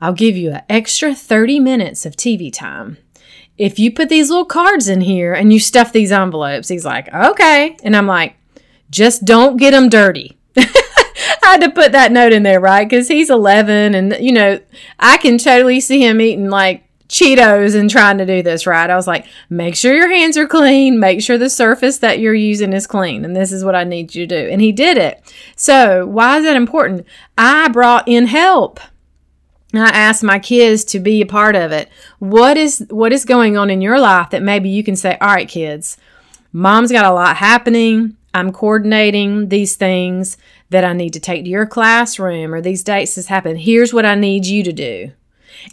I'll 0.00 0.12
give 0.12 0.36
you 0.36 0.50
an 0.50 0.62
extra 0.68 1.14
30 1.14 1.60
minutes 1.60 2.04
of 2.04 2.16
TV 2.16 2.52
time. 2.52 2.98
If 3.56 3.78
you 3.78 3.92
put 3.92 4.08
these 4.08 4.30
little 4.30 4.44
cards 4.44 4.88
in 4.88 5.00
here 5.00 5.32
and 5.32 5.52
you 5.52 5.60
stuff 5.60 5.92
these 5.92 6.12
envelopes, 6.12 6.68
he's 6.68 6.84
like, 6.84 7.12
okay. 7.14 7.76
And 7.84 7.96
I'm 7.96 8.06
like, 8.06 8.36
just 8.90 9.24
don't 9.24 9.56
get 9.56 9.70
them 9.70 9.88
dirty. 9.88 10.36
I 10.56 11.38
had 11.42 11.60
to 11.62 11.70
put 11.70 11.92
that 11.92 12.12
note 12.12 12.32
in 12.32 12.42
there, 12.42 12.60
right? 12.60 12.88
Because 12.88 13.08
he's 13.08 13.30
11 13.30 13.94
and, 13.94 14.16
you 14.20 14.32
know, 14.32 14.60
I 14.98 15.18
can 15.18 15.38
totally 15.38 15.80
see 15.80 16.04
him 16.04 16.20
eating 16.20 16.50
like 16.50 16.83
Cheetos 17.14 17.78
and 17.78 17.88
trying 17.88 18.18
to 18.18 18.26
do 18.26 18.42
this, 18.42 18.66
right? 18.66 18.90
I 18.90 18.96
was 18.96 19.06
like, 19.06 19.24
make 19.48 19.76
sure 19.76 19.94
your 19.94 20.08
hands 20.08 20.36
are 20.36 20.48
clean, 20.48 20.98
make 20.98 21.22
sure 21.22 21.38
the 21.38 21.48
surface 21.48 21.98
that 21.98 22.18
you're 22.18 22.34
using 22.34 22.72
is 22.72 22.88
clean, 22.88 23.24
and 23.24 23.36
this 23.36 23.52
is 23.52 23.64
what 23.64 23.76
I 23.76 23.84
need 23.84 24.16
you 24.16 24.26
to 24.26 24.36
do. 24.36 24.50
And 24.50 24.60
he 24.60 24.72
did 24.72 24.96
it. 24.98 25.22
So, 25.54 26.06
why 26.06 26.38
is 26.38 26.44
that 26.44 26.56
important? 26.56 27.06
I 27.38 27.68
brought 27.68 28.08
in 28.08 28.26
help. 28.26 28.80
I 29.72 29.90
asked 29.90 30.24
my 30.24 30.40
kids 30.40 30.82
to 30.86 30.98
be 30.98 31.22
a 31.22 31.26
part 31.26 31.54
of 31.54 31.70
it. 31.70 31.88
What 32.18 32.56
is 32.56 32.84
what 32.90 33.12
is 33.12 33.24
going 33.24 33.56
on 33.56 33.70
in 33.70 33.80
your 33.80 34.00
life 34.00 34.30
that 34.30 34.42
maybe 34.42 34.68
you 34.68 34.82
can 34.82 34.96
say, 34.96 35.16
"All 35.20 35.28
right, 35.28 35.48
kids, 35.48 35.96
mom's 36.52 36.90
got 36.90 37.04
a 37.04 37.14
lot 37.14 37.36
happening. 37.36 38.16
I'm 38.34 38.50
coordinating 38.50 39.50
these 39.50 39.76
things 39.76 40.36
that 40.70 40.84
I 40.84 40.94
need 40.94 41.12
to 41.12 41.20
take 41.20 41.44
to 41.44 41.50
your 41.50 41.66
classroom 41.66 42.52
or 42.52 42.60
these 42.60 42.82
dates 42.82 43.14
has 43.14 43.28
happened. 43.28 43.60
Here's 43.60 43.94
what 43.94 44.04
I 44.04 44.16
need 44.16 44.46
you 44.46 44.64
to 44.64 44.72
do." 44.72 45.12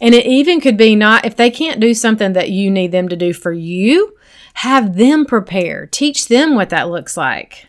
And 0.00 0.14
it 0.14 0.26
even 0.26 0.60
could 0.60 0.76
be 0.76 0.94
not 0.96 1.24
if 1.24 1.36
they 1.36 1.50
can't 1.50 1.80
do 1.80 1.94
something 1.94 2.32
that 2.32 2.50
you 2.50 2.70
need 2.70 2.92
them 2.92 3.08
to 3.08 3.16
do 3.16 3.32
for 3.32 3.52
you, 3.52 4.16
have 4.54 4.96
them 4.96 5.24
prepare. 5.24 5.86
Teach 5.86 6.28
them 6.28 6.54
what 6.54 6.70
that 6.70 6.90
looks 6.90 7.16
like. 7.16 7.66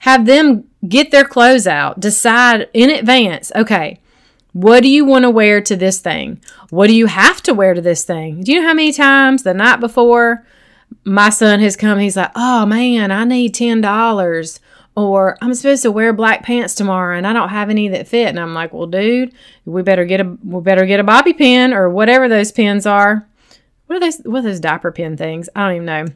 Have 0.00 0.26
them 0.26 0.64
get 0.86 1.10
their 1.10 1.24
clothes 1.24 1.66
out. 1.66 2.00
Decide 2.00 2.68
in 2.72 2.90
advance, 2.90 3.50
okay, 3.54 4.00
what 4.52 4.82
do 4.82 4.88
you 4.88 5.04
want 5.04 5.24
to 5.24 5.30
wear 5.30 5.60
to 5.62 5.76
this 5.76 5.98
thing? 5.98 6.40
What 6.70 6.86
do 6.86 6.94
you 6.94 7.06
have 7.06 7.42
to 7.42 7.54
wear 7.54 7.74
to 7.74 7.80
this 7.80 8.04
thing? 8.04 8.42
Do 8.42 8.52
you 8.52 8.60
know 8.60 8.68
how 8.68 8.74
many 8.74 8.92
times 8.92 9.42
the 9.42 9.54
night 9.54 9.80
before 9.80 10.46
my 11.04 11.30
son 11.30 11.60
has 11.60 11.76
come, 11.76 11.98
he's 11.98 12.16
like, 12.16 12.30
oh 12.34 12.64
man, 12.66 13.10
I 13.10 13.24
need 13.24 13.54
$10 13.54 14.58
or 14.96 15.36
I'm 15.40 15.54
supposed 15.54 15.82
to 15.82 15.90
wear 15.90 16.12
black 16.12 16.42
pants 16.42 16.74
tomorrow 16.74 17.16
and 17.16 17.26
I 17.26 17.32
don't 17.32 17.48
have 17.48 17.70
any 17.70 17.88
that 17.88 18.08
fit. 18.08 18.28
And 18.28 18.38
I'm 18.38 18.54
like, 18.54 18.72
well, 18.72 18.86
dude, 18.86 19.32
we 19.64 19.82
better 19.82 20.04
get 20.04 20.20
a 20.20 20.36
we 20.44 20.60
better 20.60 20.86
get 20.86 21.00
a 21.00 21.04
bobby 21.04 21.32
pin 21.32 21.72
or 21.72 21.90
whatever 21.90 22.28
those 22.28 22.52
pins 22.52 22.86
are. 22.86 23.26
What 23.86 23.96
are 23.96 24.00
those? 24.00 24.18
What 24.18 24.40
are 24.40 24.42
those 24.42 24.60
diaper 24.60 24.92
pin 24.92 25.16
things? 25.16 25.48
I 25.54 25.66
don't 25.66 25.76
even 25.76 25.86
know. 25.86 26.06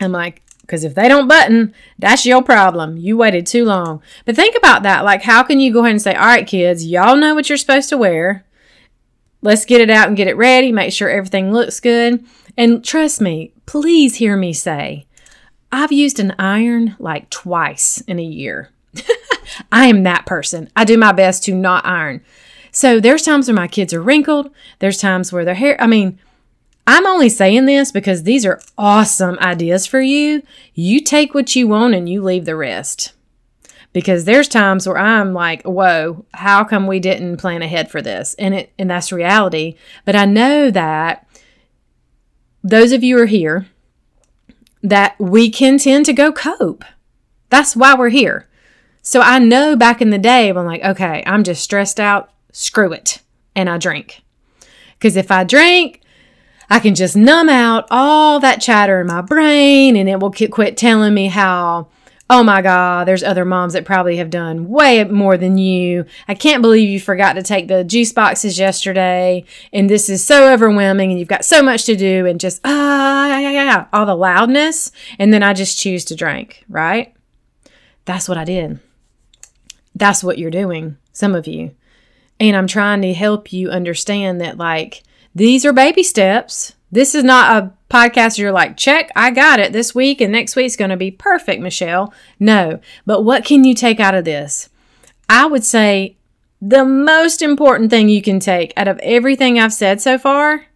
I'm 0.00 0.12
like, 0.12 0.42
because 0.68 0.84
if 0.84 0.94
they 0.94 1.08
don't 1.08 1.28
button, 1.28 1.74
that's 1.98 2.26
your 2.26 2.42
problem. 2.42 2.98
You 2.98 3.16
waited 3.16 3.46
too 3.46 3.64
long. 3.64 4.02
But 4.26 4.36
think 4.36 4.54
about 4.56 4.82
that. 4.82 5.04
Like, 5.04 5.22
how 5.22 5.42
can 5.42 5.60
you 5.60 5.72
go 5.72 5.80
ahead 5.80 5.92
and 5.92 6.02
say, 6.02 6.14
all 6.14 6.26
right, 6.26 6.46
kids, 6.46 6.86
y'all 6.86 7.16
know 7.16 7.34
what 7.34 7.48
you're 7.48 7.56
supposed 7.56 7.88
to 7.88 7.96
wear. 7.96 8.44
Let's 9.40 9.64
get 9.64 9.80
it 9.80 9.88
out 9.88 10.08
and 10.08 10.16
get 10.16 10.28
it 10.28 10.36
ready. 10.36 10.70
Make 10.70 10.92
sure 10.92 11.08
everything 11.08 11.52
looks 11.52 11.80
good. 11.80 12.24
And 12.56 12.84
trust 12.84 13.20
me, 13.20 13.52
please 13.64 14.16
hear 14.16 14.36
me 14.36 14.52
say, 14.52 15.06
I've 15.70 15.92
used 15.92 16.18
an 16.18 16.34
iron 16.38 16.96
like 16.98 17.30
twice 17.30 18.00
in 18.02 18.18
a 18.18 18.24
year. 18.24 18.70
I 19.72 19.86
am 19.86 20.02
that 20.04 20.26
person. 20.26 20.70
I 20.74 20.84
do 20.84 20.96
my 20.96 21.12
best 21.12 21.44
to 21.44 21.54
not 21.54 21.84
iron. 21.84 22.22
So 22.70 23.00
there's 23.00 23.22
times 23.22 23.48
where 23.48 23.54
my 23.54 23.68
kids 23.68 23.92
are 23.92 24.02
wrinkled. 24.02 24.50
There's 24.78 24.98
times 24.98 25.32
where 25.32 25.44
their 25.44 25.54
hair, 25.54 25.80
I 25.80 25.86
mean, 25.86 26.18
I'm 26.86 27.06
only 27.06 27.28
saying 27.28 27.66
this 27.66 27.92
because 27.92 28.22
these 28.22 28.46
are 28.46 28.60
awesome 28.78 29.38
ideas 29.40 29.86
for 29.86 30.00
you. 30.00 30.42
You 30.74 31.00
take 31.00 31.34
what 31.34 31.54
you 31.54 31.68
want 31.68 31.94
and 31.94 32.08
you 32.08 32.22
leave 32.22 32.46
the 32.46 32.56
rest. 32.56 33.12
Because 33.92 34.24
there's 34.24 34.48
times 34.48 34.86
where 34.86 34.98
I'm 34.98 35.32
like, 35.32 35.62
whoa, 35.64 36.24
how 36.34 36.64
come 36.64 36.86
we 36.86 37.00
didn't 37.00 37.38
plan 37.38 37.62
ahead 37.62 37.90
for 37.90 38.00
this? 38.00 38.34
And 38.38 38.54
it 38.54 38.72
and 38.78 38.90
that's 38.90 39.12
reality. 39.12 39.76
But 40.04 40.14
I 40.14 40.24
know 40.24 40.70
that 40.70 41.26
those 42.62 42.92
of 42.92 43.02
you 43.02 43.18
are 43.18 43.26
here 43.26 43.66
that 44.82 45.18
we 45.18 45.50
can 45.50 45.78
tend 45.78 46.06
to 46.06 46.12
go 46.12 46.32
cope. 46.32 46.84
That's 47.50 47.74
why 47.74 47.94
we're 47.94 48.10
here. 48.10 48.48
So 49.02 49.20
I 49.20 49.38
know 49.38 49.76
back 49.76 50.02
in 50.02 50.10
the 50.10 50.18
day, 50.18 50.48
I'm 50.48 50.66
like, 50.66 50.84
okay, 50.84 51.22
I'm 51.26 51.44
just 51.44 51.62
stressed 51.62 51.98
out, 51.98 52.30
screw 52.52 52.92
it. 52.92 53.20
And 53.54 53.68
I 53.68 53.78
drink. 53.78 54.22
Because 54.98 55.16
if 55.16 55.30
I 55.30 55.44
drink, 55.44 56.02
I 56.70 56.78
can 56.80 56.94
just 56.94 57.16
numb 57.16 57.48
out 57.48 57.86
all 57.90 58.40
that 58.40 58.60
chatter 58.60 59.00
in 59.00 59.06
my 59.06 59.22
brain 59.22 59.96
and 59.96 60.08
it 60.08 60.20
will 60.20 60.32
quit 60.32 60.76
telling 60.76 61.14
me 61.14 61.28
how 61.28 61.88
oh 62.30 62.42
my 62.42 62.60
God, 62.60 63.08
there's 63.08 63.22
other 63.22 63.44
moms 63.44 63.72
that 63.72 63.84
probably 63.84 64.18
have 64.18 64.30
done 64.30 64.68
way 64.68 65.02
more 65.04 65.36
than 65.36 65.56
you. 65.56 66.04
I 66.26 66.34
can't 66.34 66.62
believe 66.62 66.88
you 66.88 67.00
forgot 67.00 67.34
to 67.34 67.42
take 67.42 67.68
the 67.68 67.84
juice 67.84 68.12
boxes 68.12 68.58
yesterday. 68.58 69.44
And 69.72 69.88
this 69.88 70.08
is 70.08 70.24
so 70.24 70.52
overwhelming 70.52 71.10
and 71.10 71.18
you've 71.18 71.28
got 71.28 71.44
so 71.44 71.62
much 71.62 71.84
to 71.84 71.96
do 71.96 72.26
and 72.26 72.38
just, 72.38 72.60
ah, 72.64 73.28
yeah, 73.28 73.38
yeah, 73.38 73.64
yeah, 73.64 73.86
all 73.92 74.06
the 74.06 74.14
loudness. 74.14 74.92
And 75.18 75.32
then 75.32 75.42
I 75.42 75.54
just 75.54 75.78
choose 75.78 76.04
to 76.06 76.14
drink, 76.14 76.64
right? 76.68 77.14
That's 78.04 78.28
what 78.28 78.38
I 78.38 78.44
did. 78.44 78.78
That's 79.94 80.22
what 80.22 80.38
you're 80.38 80.50
doing, 80.50 80.96
some 81.12 81.34
of 81.34 81.46
you. 81.46 81.74
And 82.40 82.56
I'm 82.56 82.66
trying 82.66 83.02
to 83.02 83.14
help 83.14 83.52
you 83.52 83.70
understand 83.70 84.40
that, 84.40 84.58
like, 84.58 85.02
these 85.34 85.64
are 85.64 85.72
baby 85.72 86.02
steps. 86.02 86.74
This 86.90 87.14
is 87.14 87.24
not 87.24 87.56
a 87.56 87.72
podcast 87.92 88.38
you're 88.38 88.52
like, 88.52 88.76
check, 88.76 89.10
I 89.14 89.30
got 89.30 89.60
it 89.60 89.72
this 89.72 89.94
week, 89.94 90.20
and 90.20 90.32
next 90.32 90.56
week's 90.56 90.76
going 90.76 90.90
to 90.90 90.96
be 90.96 91.10
perfect, 91.10 91.62
Michelle. 91.62 92.12
No, 92.38 92.80
but 93.06 93.22
what 93.22 93.44
can 93.44 93.64
you 93.64 93.74
take 93.74 94.00
out 94.00 94.14
of 94.14 94.24
this? 94.24 94.68
I 95.28 95.46
would 95.46 95.64
say 95.64 96.16
the 96.60 96.84
most 96.84 97.42
important 97.42 97.90
thing 97.90 98.08
you 98.08 98.22
can 98.22 98.40
take 98.40 98.72
out 98.76 98.88
of 98.88 98.98
everything 99.02 99.58
I've 99.58 99.72
said 99.72 100.00
so 100.00 100.18
far 100.18 100.66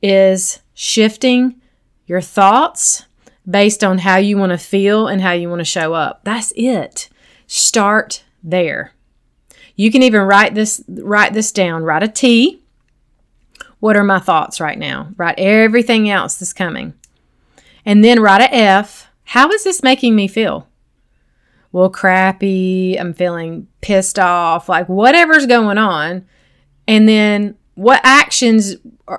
is 0.00 0.60
shifting 0.74 1.60
your 2.06 2.20
thoughts 2.20 3.04
based 3.48 3.82
on 3.82 3.98
how 3.98 4.16
you 4.16 4.38
want 4.38 4.52
to 4.52 4.58
feel 4.58 5.08
and 5.08 5.20
how 5.20 5.32
you 5.32 5.48
want 5.48 5.60
to 5.60 5.64
show 5.64 5.94
up. 5.94 6.20
That's 6.24 6.52
it. 6.56 7.08
Start 7.46 8.24
there. 8.42 8.92
You 9.74 9.90
can 9.90 10.02
even 10.02 10.22
write 10.22 10.54
this 10.54 10.82
write 10.88 11.34
this 11.34 11.52
down. 11.52 11.84
Write 11.84 12.02
a 12.02 12.08
T 12.08 12.62
what 13.80 13.96
are 13.96 14.04
my 14.04 14.18
thoughts 14.18 14.60
right 14.60 14.78
now? 14.78 15.10
Write 15.16 15.38
everything 15.38 16.10
else 16.10 16.36
that's 16.36 16.52
coming. 16.52 16.94
And 17.84 18.04
then 18.04 18.20
write 18.20 18.40
a 18.40 18.54
F. 18.54 19.08
How 19.24 19.50
is 19.50 19.64
this 19.64 19.82
making 19.82 20.14
me 20.16 20.28
feel? 20.28 20.68
Well, 21.70 21.90
crappy. 21.90 22.96
I'm 22.98 23.14
feeling 23.14 23.68
pissed 23.80 24.18
off. 24.18 24.68
Like 24.68 24.88
whatever's 24.88 25.46
going 25.46 25.78
on. 25.78 26.26
And 26.86 27.08
then 27.08 27.56
what 27.74 28.00
actions 28.02 28.74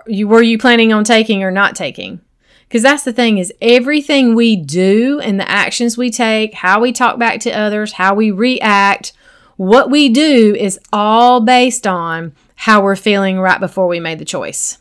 you, 0.08 0.28
were 0.28 0.42
you 0.42 0.58
planning 0.58 0.92
on 0.92 1.04
taking 1.04 1.44
or 1.44 1.52
not 1.52 1.76
taking? 1.76 2.20
Because 2.68 2.84
that's 2.84 3.04
the 3.04 3.14
thing 3.14 3.38
is 3.38 3.54
everything 3.62 4.36
we 4.36 4.56
do 4.56 5.20
and 5.22 5.40
the 5.40 5.50
actions 5.50 5.98
we 5.98 6.12
take, 6.12 6.54
how 6.54 6.80
we 6.80 6.92
talk 6.92 7.18
back 7.18 7.40
to 7.42 7.52
others, 7.52 7.94
how 7.94 8.14
we 8.14 8.30
react, 8.30 9.14
what 9.58 9.90
we 9.90 10.10
do 10.10 10.56
is 10.58 10.80
all 10.94 11.42
based 11.42 11.88
on 11.88 12.34
how 12.60 12.82
we're 12.82 12.94
feeling 12.98 13.40
right 13.40 13.62
before 13.62 13.88
we 13.88 14.02
made 14.02 14.20
the 14.20 14.26
choice, 14.26 14.80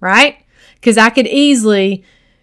right? 0.00 0.38
Because 0.74 0.98
I 0.98 1.08
could 1.08 1.28
easily, 1.28 2.02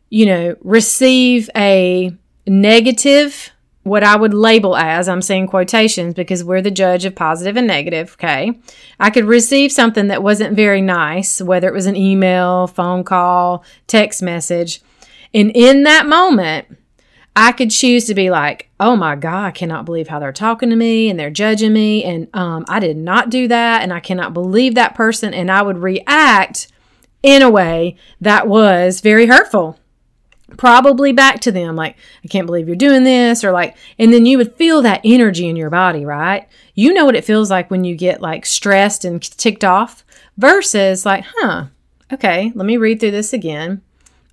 you 0.10 0.26
know, 0.26 0.56
receive 0.62 1.49
a 1.54 2.15
negative, 2.47 3.49
what 3.84 4.06
I 4.06 4.15
would 4.15 4.34
label 4.34 4.78
as, 4.78 5.10
I'm 5.10 5.21
saying 5.21 5.47
quotations 5.47 6.13
because 6.13 6.45
we're 6.45 6.62
the 6.62 6.71
judge 6.71 7.04
of 7.04 7.13
positive 7.13 7.58
and 7.58 7.67
negative, 7.67 8.13
okay? 8.13 8.58
I 9.02 9.10
could 9.10 9.26
receive 9.26 9.69
something 9.69 10.08
that 10.08 10.23
wasn't 10.23 10.56
very 10.56 10.82
nice, 10.82 11.41
whether 11.41 11.67
it 11.67 11.73
was 11.73 11.86
an 11.86 11.97
email, 11.97 12.67
phone 12.67 13.04
call, 13.04 13.65
text 13.88 14.21
message. 14.21 14.82
And 15.34 15.52
in 15.54 15.84
that 15.84 16.06
moment, 16.06 16.78
I 17.36 17.52
could 17.52 17.72
choose 17.72 18.06
to 18.06 18.13
be 18.13 18.30
like, 18.30 18.69
oh 18.80 18.96
my 18.96 19.15
God, 19.15 19.46
I 19.46 19.52
cannot 19.52 19.86
believe 19.86 20.08
how 20.08 20.19
they're 20.19 20.32
talking 20.32 20.69
to 20.69 20.76
me 20.76 21.10
and 21.10 21.19
they're 21.19 21.32
judging 21.32 21.74
me. 21.74 22.04
And 22.04 22.28
um, 22.34 22.65
I 22.69 22.80
did 22.80 22.96
not 22.96 23.30
do 23.30 23.48
that. 23.48 23.82
And 23.82 23.91
I 23.91 24.00
cannot 24.00 24.34
believe 24.34 24.76
that 24.76 24.93
person. 24.93 25.34
And 25.34 25.52
I 25.52 25.63
would 25.63 25.80
react 25.80 26.67
in 27.24 27.41
a 27.41 27.50
way 27.50 27.96
that 28.22 28.48
was 28.48 29.02
very 29.02 29.26
hurtful. 29.26 29.80
Probably 30.58 31.12
back 31.12 31.39
to 31.41 31.52
them, 31.52 31.76
like, 31.76 31.96
I 32.24 32.28
can't 32.28 32.46
believe 32.46 32.67
you're 32.67 32.76
doing 32.76 33.04
this, 33.04 33.43
or 33.43 33.52
like, 33.52 33.76
and 33.98 34.13
then 34.13 34.28
you 34.28 34.38
would 34.38 34.54
feel 34.54 34.84
that 34.84 35.02
energy 35.04 35.48
in 35.48 35.56
your 35.56 35.72
body, 35.72 36.06
right? 36.06 36.48
You 36.76 36.93
know 36.93 37.06
what 37.06 37.15
it 37.15 37.26
feels 37.26 37.50
like 37.50 37.72
when 37.72 37.84
you 37.84 37.96
get 37.96 38.22
like 38.22 38.46
stressed 38.46 39.04
and 39.04 39.19
ticked 39.19 39.63
off 39.63 40.06
versus 40.38 41.08
like, 41.08 41.26
huh, 41.38 41.65
okay, 42.12 42.52
let 42.54 42.67
me 42.67 42.78
read 42.78 43.00
through 43.00 43.12
this 43.12 43.34
again. 43.34 43.82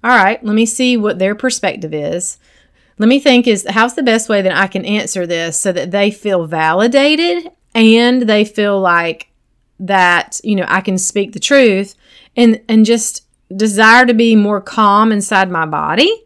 All 0.04 0.10
right, 0.10 0.44
let 0.44 0.54
me 0.54 0.66
see 0.66 0.98
what 0.98 1.18
their 1.18 1.34
perspective 1.34 1.94
is 1.94 2.38
let 3.00 3.08
me 3.08 3.18
think 3.18 3.48
is 3.48 3.66
how's 3.66 3.94
the 3.94 4.02
best 4.02 4.28
way 4.28 4.42
that 4.42 4.54
I 4.54 4.66
can 4.66 4.84
answer 4.84 5.26
this 5.26 5.58
so 5.58 5.72
that 5.72 5.90
they 5.90 6.10
feel 6.10 6.44
validated 6.44 7.50
and 7.74 8.28
they 8.28 8.44
feel 8.44 8.78
like 8.78 9.30
that, 9.78 10.38
you 10.44 10.54
know, 10.54 10.66
I 10.68 10.82
can 10.82 10.98
speak 10.98 11.32
the 11.32 11.40
truth 11.40 11.94
and 12.36 12.60
and 12.68 12.84
just 12.84 13.24
desire 13.56 14.04
to 14.04 14.12
be 14.12 14.36
more 14.36 14.60
calm 14.60 15.12
inside 15.12 15.50
my 15.50 15.64
body 15.64 16.24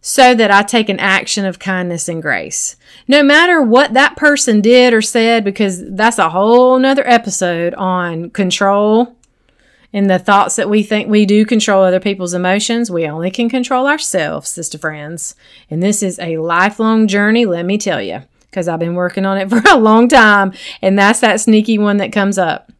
so 0.00 0.32
that 0.32 0.52
I 0.52 0.62
take 0.62 0.88
an 0.88 1.00
action 1.00 1.44
of 1.44 1.58
kindness 1.58 2.08
and 2.08 2.22
grace. 2.22 2.76
No 3.08 3.24
matter 3.24 3.60
what 3.60 3.94
that 3.94 4.16
person 4.16 4.60
did 4.60 4.94
or 4.94 5.02
said, 5.02 5.42
because 5.42 5.82
that's 5.90 6.18
a 6.18 6.30
whole 6.30 6.78
nother 6.78 7.06
episode 7.06 7.74
on 7.74 8.30
control 8.30 9.16
in 9.92 10.06
the 10.06 10.18
thoughts 10.18 10.56
that 10.56 10.70
we 10.70 10.82
think 10.82 11.08
we 11.08 11.26
do 11.26 11.44
control 11.44 11.84
other 11.84 12.00
people's 12.00 12.34
emotions, 12.34 12.90
we 12.90 13.06
only 13.06 13.30
can 13.30 13.48
control 13.48 13.86
ourselves, 13.86 14.48
sister 14.48 14.78
friends. 14.78 15.34
And 15.70 15.82
this 15.82 16.02
is 16.02 16.18
a 16.18 16.38
lifelong 16.38 17.06
journey, 17.06 17.44
let 17.44 17.66
me 17.66 17.76
tell 17.76 18.00
you, 18.00 18.22
because 18.50 18.68
I've 18.68 18.80
been 18.80 18.94
working 18.94 19.26
on 19.26 19.38
it 19.38 19.50
for 19.50 19.62
a 19.70 19.78
long 19.78 20.08
time. 20.08 20.52
And 20.80 20.98
that's 20.98 21.20
that 21.20 21.40
sneaky 21.40 21.78
one 21.78 21.98
that 21.98 22.12
comes 22.12 22.38
up. 22.38 22.72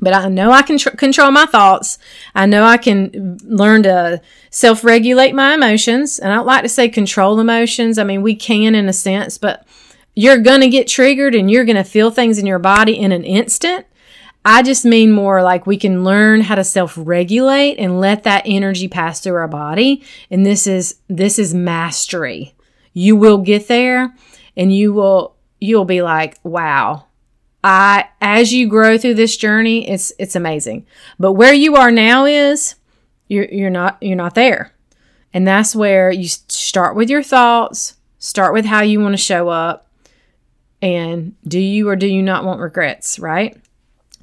But 0.00 0.14
I 0.14 0.28
know 0.28 0.50
I 0.50 0.62
can 0.62 0.76
tr- 0.78 0.90
control 0.90 1.30
my 1.30 1.46
thoughts. 1.46 1.98
I 2.34 2.46
know 2.46 2.64
I 2.64 2.78
can 2.78 3.38
learn 3.44 3.84
to 3.84 4.20
self 4.50 4.82
regulate 4.82 5.34
my 5.34 5.54
emotions. 5.54 6.18
And 6.18 6.32
I 6.32 6.36
don't 6.36 6.46
like 6.46 6.62
to 6.62 6.68
say 6.68 6.88
control 6.88 7.38
emotions. 7.38 7.98
I 7.98 8.04
mean, 8.04 8.22
we 8.22 8.34
can 8.34 8.74
in 8.74 8.88
a 8.88 8.92
sense, 8.92 9.38
but 9.38 9.66
you're 10.16 10.38
going 10.38 10.60
to 10.60 10.68
get 10.68 10.88
triggered 10.88 11.34
and 11.34 11.50
you're 11.50 11.64
going 11.64 11.76
to 11.76 11.84
feel 11.84 12.10
things 12.10 12.38
in 12.38 12.46
your 12.46 12.58
body 12.58 12.98
in 12.98 13.12
an 13.12 13.24
instant. 13.24 13.86
I 14.44 14.62
just 14.62 14.84
mean 14.84 15.10
more 15.10 15.42
like 15.42 15.66
we 15.66 15.78
can 15.78 16.04
learn 16.04 16.42
how 16.42 16.54
to 16.56 16.64
self-regulate 16.64 17.78
and 17.78 17.98
let 17.98 18.24
that 18.24 18.42
energy 18.44 18.88
pass 18.88 19.20
through 19.20 19.36
our 19.36 19.48
body. 19.48 20.04
And 20.30 20.44
this 20.44 20.66
is 20.66 20.96
this 21.08 21.38
is 21.38 21.54
mastery. 21.54 22.54
You 22.92 23.16
will 23.16 23.38
get 23.38 23.68
there 23.68 24.14
and 24.56 24.74
you 24.74 24.92
will 24.92 25.34
you'll 25.60 25.86
be 25.86 26.02
like, 26.02 26.38
"Wow. 26.42 27.06
I 27.62 28.08
as 28.20 28.52
you 28.52 28.68
grow 28.68 28.98
through 28.98 29.14
this 29.14 29.36
journey, 29.36 29.88
it's 29.88 30.12
it's 30.18 30.36
amazing." 30.36 30.86
But 31.18 31.32
where 31.32 31.54
you 31.54 31.76
are 31.76 31.90
now 31.90 32.26
is 32.26 32.74
you're 33.28 33.46
you're 33.46 33.70
not 33.70 33.96
you're 34.02 34.16
not 34.16 34.34
there. 34.34 34.72
And 35.32 35.48
that's 35.48 35.74
where 35.74 36.12
you 36.12 36.28
start 36.28 36.94
with 36.94 37.10
your 37.10 37.22
thoughts, 37.22 37.96
start 38.18 38.52
with 38.52 38.66
how 38.66 38.82
you 38.82 39.00
want 39.00 39.14
to 39.14 39.18
show 39.18 39.48
up, 39.48 39.90
and 40.80 41.34
do 41.48 41.58
you 41.58 41.88
or 41.88 41.96
do 41.96 42.06
you 42.06 42.22
not 42.22 42.44
want 42.44 42.60
regrets, 42.60 43.18
right? 43.18 43.56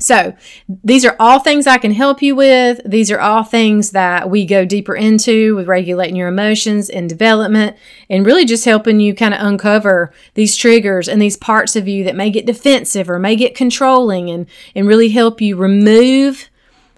So, 0.01 0.35
these 0.83 1.05
are 1.05 1.15
all 1.19 1.39
things 1.39 1.67
I 1.67 1.77
can 1.77 1.91
help 1.91 2.21
you 2.21 2.35
with. 2.35 2.81
These 2.85 3.11
are 3.11 3.19
all 3.19 3.43
things 3.43 3.91
that 3.91 4.29
we 4.29 4.45
go 4.45 4.65
deeper 4.65 4.95
into 4.95 5.55
with 5.55 5.67
regulating 5.67 6.15
your 6.15 6.27
emotions 6.27 6.89
and 6.89 7.07
development 7.07 7.77
and 8.09 8.25
really 8.25 8.45
just 8.45 8.65
helping 8.65 8.99
you 8.99 9.13
kind 9.13 9.33
of 9.33 9.41
uncover 9.41 10.11
these 10.33 10.55
triggers 10.55 11.07
and 11.07 11.21
these 11.21 11.37
parts 11.37 11.75
of 11.75 11.87
you 11.87 12.03
that 12.03 12.15
may 12.15 12.29
get 12.29 12.45
defensive 12.45 13.09
or 13.09 13.19
may 13.19 13.35
get 13.35 13.55
controlling 13.55 14.29
and, 14.29 14.47
and 14.75 14.87
really 14.87 15.09
help 15.09 15.39
you 15.39 15.55
remove 15.55 16.49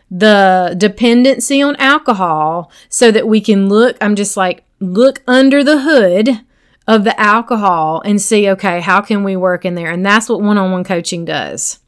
the 0.09 0.75
dependency 0.77 1.61
on 1.61 1.75
alcohol 1.77 2.71
so 2.87 3.11
that 3.11 3.27
we 3.27 3.41
can 3.41 3.67
look, 3.67 3.97
I'm 3.99 4.15
just 4.15 4.37
like, 4.37 4.63
look 4.79 5.23
under 5.27 5.63
the 5.63 5.81
hood 5.81 6.41
of 6.87 7.03
the 7.03 7.19
alcohol 7.19 8.01
and 8.05 8.21
see, 8.21 8.49
okay, 8.49 8.81
how 8.81 9.01
can 9.01 9.23
we 9.23 9.35
work 9.35 9.65
in 9.65 9.75
there? 9.75 9.89
And 9.89 10.05
that's 10.05 10.29
what 10.29 10.41
one 10.41 10.57
on 10.57 10.71
one 10.71 10.83
coaching 10.83 11.25
does. 11.25 11.79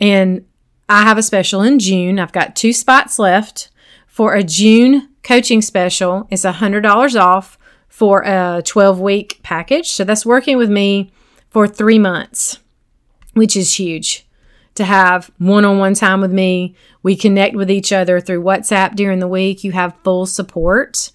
And 0.00 0.44
I 0.88 1.02
have 1.02 1.18
a 1.18 1.22
special 1.22 1.62
in 1.62 1.78
June. 1.78 2.18
I've 2.18 2.32
got 2.32 2.56
two 2.56 2.72
spots 2.72 3.18
left 3.18 3.70
for 4.06 4.34
a 4.34 4.42
June 4.42 5.08
coaching 5.22 5.62
special. 5.62 6.26
It's 6.30 6.44
$100 6.44 7.20
off 7.20 7.58
for 7.88 8.22
a 8.22 8.62
12 8.64 9.00
week 9.00 9.40
package. 9.42 9.90
So 9.90 10.04
that's 10.04 10.24
working 10.24 10.56
with 10.56 10.70
me 10.70 11.12
for 11.50 11.66
three 11.66 11.98
months, 11.98 12.58
which 13.34 13.56
is 13.56 13.74
huge 13.74 14.26
to 14.78 14.84
have 14.84 15.30
one 15.38 15.64
on 15.64 15.78
one 15.78 15.94
time 15.94 16.20
with 16.20 16.32
me. 16.32 16.74
We 17.02 17.16
connect 17.16 17.56
with 17.56 17.70
each 17.70 17.92
other 17.92 18.20
through 18.20 18.44
WhatsApp 18.44 18.94
during 18.94 19.18
the 19.18 19.28
week. 19.28 19.64
You 19.64 19.72
have 19.72 19.98
full 20.04 20.24
support 20.24 21.10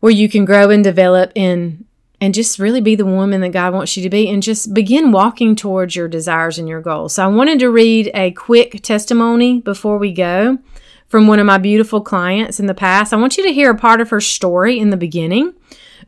where 0.00 0.12
you 0.12 0.28
can 0.28 0.44
grow 0.44 0.70
and 0.70 0.84
develop 0.84 1.32
in 1.34 1.86
and 2.24 2.32
just 2.32 2.58
really 2.58 2.80
be 2.80 2.94
the 2.94 3.04
woman 3.04 3.42
that 3.42 3.50
God 3.50 3.74
wants 3.74 3.98
you 3.98 4.02
to 4.02 4.08
be 4.08 4.30
and 4.30 4.42
just 4.42 4.72
begin 4.72 5.12
walking 5.12 5.54
towards 5.54 5.94
your 5.94 6.08
desires 6.08 6.58
and 6.58 6.66
your 6.66 6.80
goals. 6.80 7.12
So 7.12 7.24
I 7.24 7.26
wanted 7.26 7.58
to 7.58 7.68
read 7.68 8.10
a 8.14 8.30
quick 8.30 8.80
testimony 8.80 9.60
before 9.60 9.98
we 9.98 10.10
go 10.10 10.56
from 11.06 11.26
one 11.26 11.38
of 11.38 11.44
my 11.44 11.58
beautiful 11.58 12.00
clients 12.00 12.58
in 12.58 12.64
the 12.64 12.72
past. 12.72 13.12
I 13.12 13.16
want 13.16 13.36
you 13.36 13.44
to 13.44 13.52
hear 13.52 13.70
a 13.70 13.76
part 13.76 14.00
of 14.00 14.08
her 14.08 14.22
story 14.22 14.78
in 14.78 14.88
the 14.88 14.96
beginning. 14.96 15.52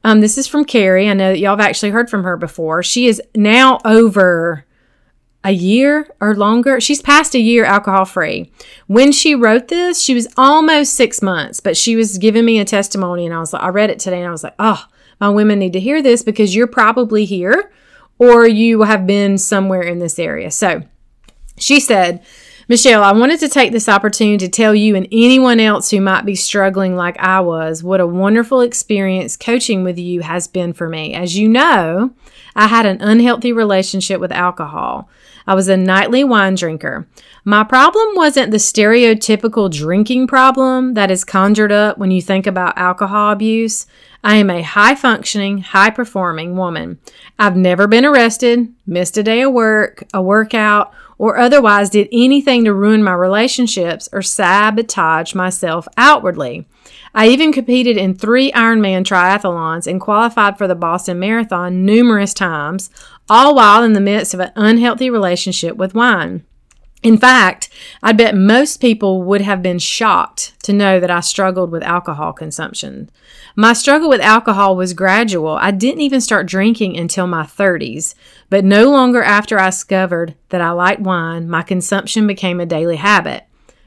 Um, 0.05 0.23
this 0.23 0.39
is 0.39 0.47
from 0.47 0.65
Carrie. 0.65 1.07
I 1.07 1.13
know 1.13 1.33
that 1.33 1.39
y'all 1.39 1.51
have 1.51 1.61
actually 1.61 1.91
heard 1.91 2.09
from 2.09 2.25
her 2.25 2.39
before. 2.39 2.83
She 2.83 3.09
is 3.09 3.21
now 3.35 3.79
over 3.85 4.65
a 5.45 5.51
year 5.51 6.09
or 6.19 6.35
longer. 6.35 6.81
She's 6.81 7.03
past 7.03 7.35
a 7.35 7.39
year 7.39 7.67
alcohol 7.67 8.07
free. 8.07 8.51
When 8.87 9.13
she 9.13 9.35
wrote 9.35 9.69
this, 9.69 10.01
she 10.01 10.15
was 10.15 10.29
almost 10.39 10.95
six 10.95 11.21
months, 11.21 11.61
but 11.61 11.77
she 11.77 11.95
was 11.95 12.17
giving 12.17 12.47
me 12.47 12.59
a 12.59 12.65
testimony, 12.65 13.27
and 13.27 13.35
I 13.35 13.39
was 13.39 13.53
like, 13.53 13.63
I 13.63 13.69
read 13.69 13.91
it 13.91 13.99
today, 13.99 14.21
and 14.21 14.29
I 14.29 14.31
was 14.31 14.43
like, 14.43 14.55
oh, 14.59 14.83
my 15.21 15.29
women 15.29 15.59
need 15.59 15.73
to 15.73 15.81
hear 15.81 16.03
this 16.03 16.23
because 16.23 16.55
you're 16.55 16.67
probably 16.67 17.25
here 17.25 17.73
or 18.19 18.47
you 18.47 18.83
have 18.83 19.07
been 19.07 19.39
somewhere 19.39 19.83
in 19.83 19.99
this 19.99 20.19
area. 20.19 20.51
So 20.51 20.83
she 21.59 21.81
said, 21.81 22.25
Michelle, 22.69 23.05
I 23.05 23.13
wanted 23.13 23.39
to 23.41 23.49
take 23.49 23.71
this 23.71 23.89
opportunity 23.89 24.45
to 24.45 24.51
tell 24.51 24.75
you 24.75 24.97
and 24.97 25.07
anyone 25.13 25.61
else 25.61 25.91
who 25.91 26.01
might 26.01 26.25
be 26.27 26.35
struggling 26.35 26.97
like 26.97 27.17
I 27.19 27.41
was 27.41 27.85
what 27.85 28.01
a 28.01 28.07
wonderful 28.07 28.61
experience 28.61 29.37
coaching 29.37 29.85
with 29.85 29.99
you 29.99 30.23
has 30.23 30.49
been 30.49 30.73
for 30.73 30.89
me. 30.89 31.15
As 31.15 31.39
you 31.39 31.49
know, 31.49 32.13
I 32.57 32.69
had 32.69 32.87
an 32.87 33.03
unhealthy 33.03 33.53
relationship 33.53 34.19
with 34.19 34.33
alcohol. 34.33 35.11
I 35.47 35.55
was 35.55 35.69
a 35.69 35.77
nightly 35.77 36.25
wine 36.25 36.55
drinker. 36.55 37.07
My 37.45 37.63
problem 37.63 38.17
wasn't 38.17 38.51
the 38.51 38.57
stereotypical 38.57 39.71
drinking 39.71 40.27
problem 40.27 40.95
that 40.95 41.11
is 41.11 41.23
conjured 41.23 41.71
up 41.71 41.99
when 41.99 42.11
you 42.11 42.23
think 42.23 42.47
about 42.47 42.79
alcohol 42.79 43.31
abuse. 43.31 43.87
I 44.25 44.37
am 44.37 44.51
a 44.51 44.63
high 44.63 44.95
functioning, 44.95 45.59
high 45.59 45.91
performing 45.91 46.57
woman. 46.57 46.99
I've 47.39 47.57
never 47.57 47.87
been 47.87 48.05
arrested, 48.05 48.75
missed 48.87 49.19
a 49.19 49.23
day 49.23 49.43
of 49.43 49.53
work, 49.53 50.03
a 50.13 50.23
workout, 50.23 50.93
or 51.19 51.39
otherwise 51.39 51.91
did 51.91 52.09
anything 52.11 52.65
to 52.65 52.75
ruin 52.75 53.05
my 53.05 53.15
relationships 53.15 54.09
or 54.13 54.23
sabotage 54.23 55.35
myself 55.35 55.87
outwardly. 55.97 56.67
I 57.17 57.29
even 57.29 57.51
competed 57.51 57.97
in 57.97 58.15
three 58.15 58.53
Ironman 58.53 59.03
triathlons 59.03 59.87
and 59.87 59.99
qualified 59.99 60.59
for 60.59 60.69
the 60.69 60.75
Boston 60.75 61.19
Marathon 61.19 61.87
numerous 61.87 62.35
times, 62.35 62.91
all 63.27 63.55
while 63.55 63.83
in 63.83 63.95
the 63.95 64.03
midst 64.03 64.35
of 64.35 64.41
an 64.41 64.53
unhealthy 64.55 65.09
relationship 65.09 65.79
with 65.79 65.95
wine. 65.95 66.45
In 67.03 67.17
fact, 67.17 67.71
I 68.03 68.13
bet 68.13 68.37
most 68.37 68.83
people 68.83 69.23
would 69.23 69.41
have 69.41 69.63
been 69.63 69.79
shocked 69.79 70.63
to 70.65 70.75
know 70.75 71.01
that 71.01 71.11
I 71.11 71.21
struggled 71.21 71.71
with 71.71 71.83
alcohol 71.85 72.35
consumption. 72.35 73.09
My 73.55 73.73
struggle 73.73 74.11
with 74.11 74.21
alcohol 74.21 74.77
was 74.77 74.93
gradual. 74.93 75.57
I 75.59 75.71
didn't 75.71 76.03
even 76.03 76.21
start 76.21 76.47
drinking 76.47 76.99
until 76.99 77.27
my 77.27 77.45
30s, 77.45 78.15
but 78.51 78.63
no 78.63 78.91
longer 78.91 79.23
after 79.23 79.59
I 79.59 79.71
discovered 79.71 80.35
that 80.51 80.61
I 80.61 80.73
liked 80.73 81.01
wine, 81.01 81.49
my 81.49 81.63
consumption 81.63 82.27
became 82.27 82.61
a 82.61 82.67
daily 82.67 82.97
habit. 82.97 83.45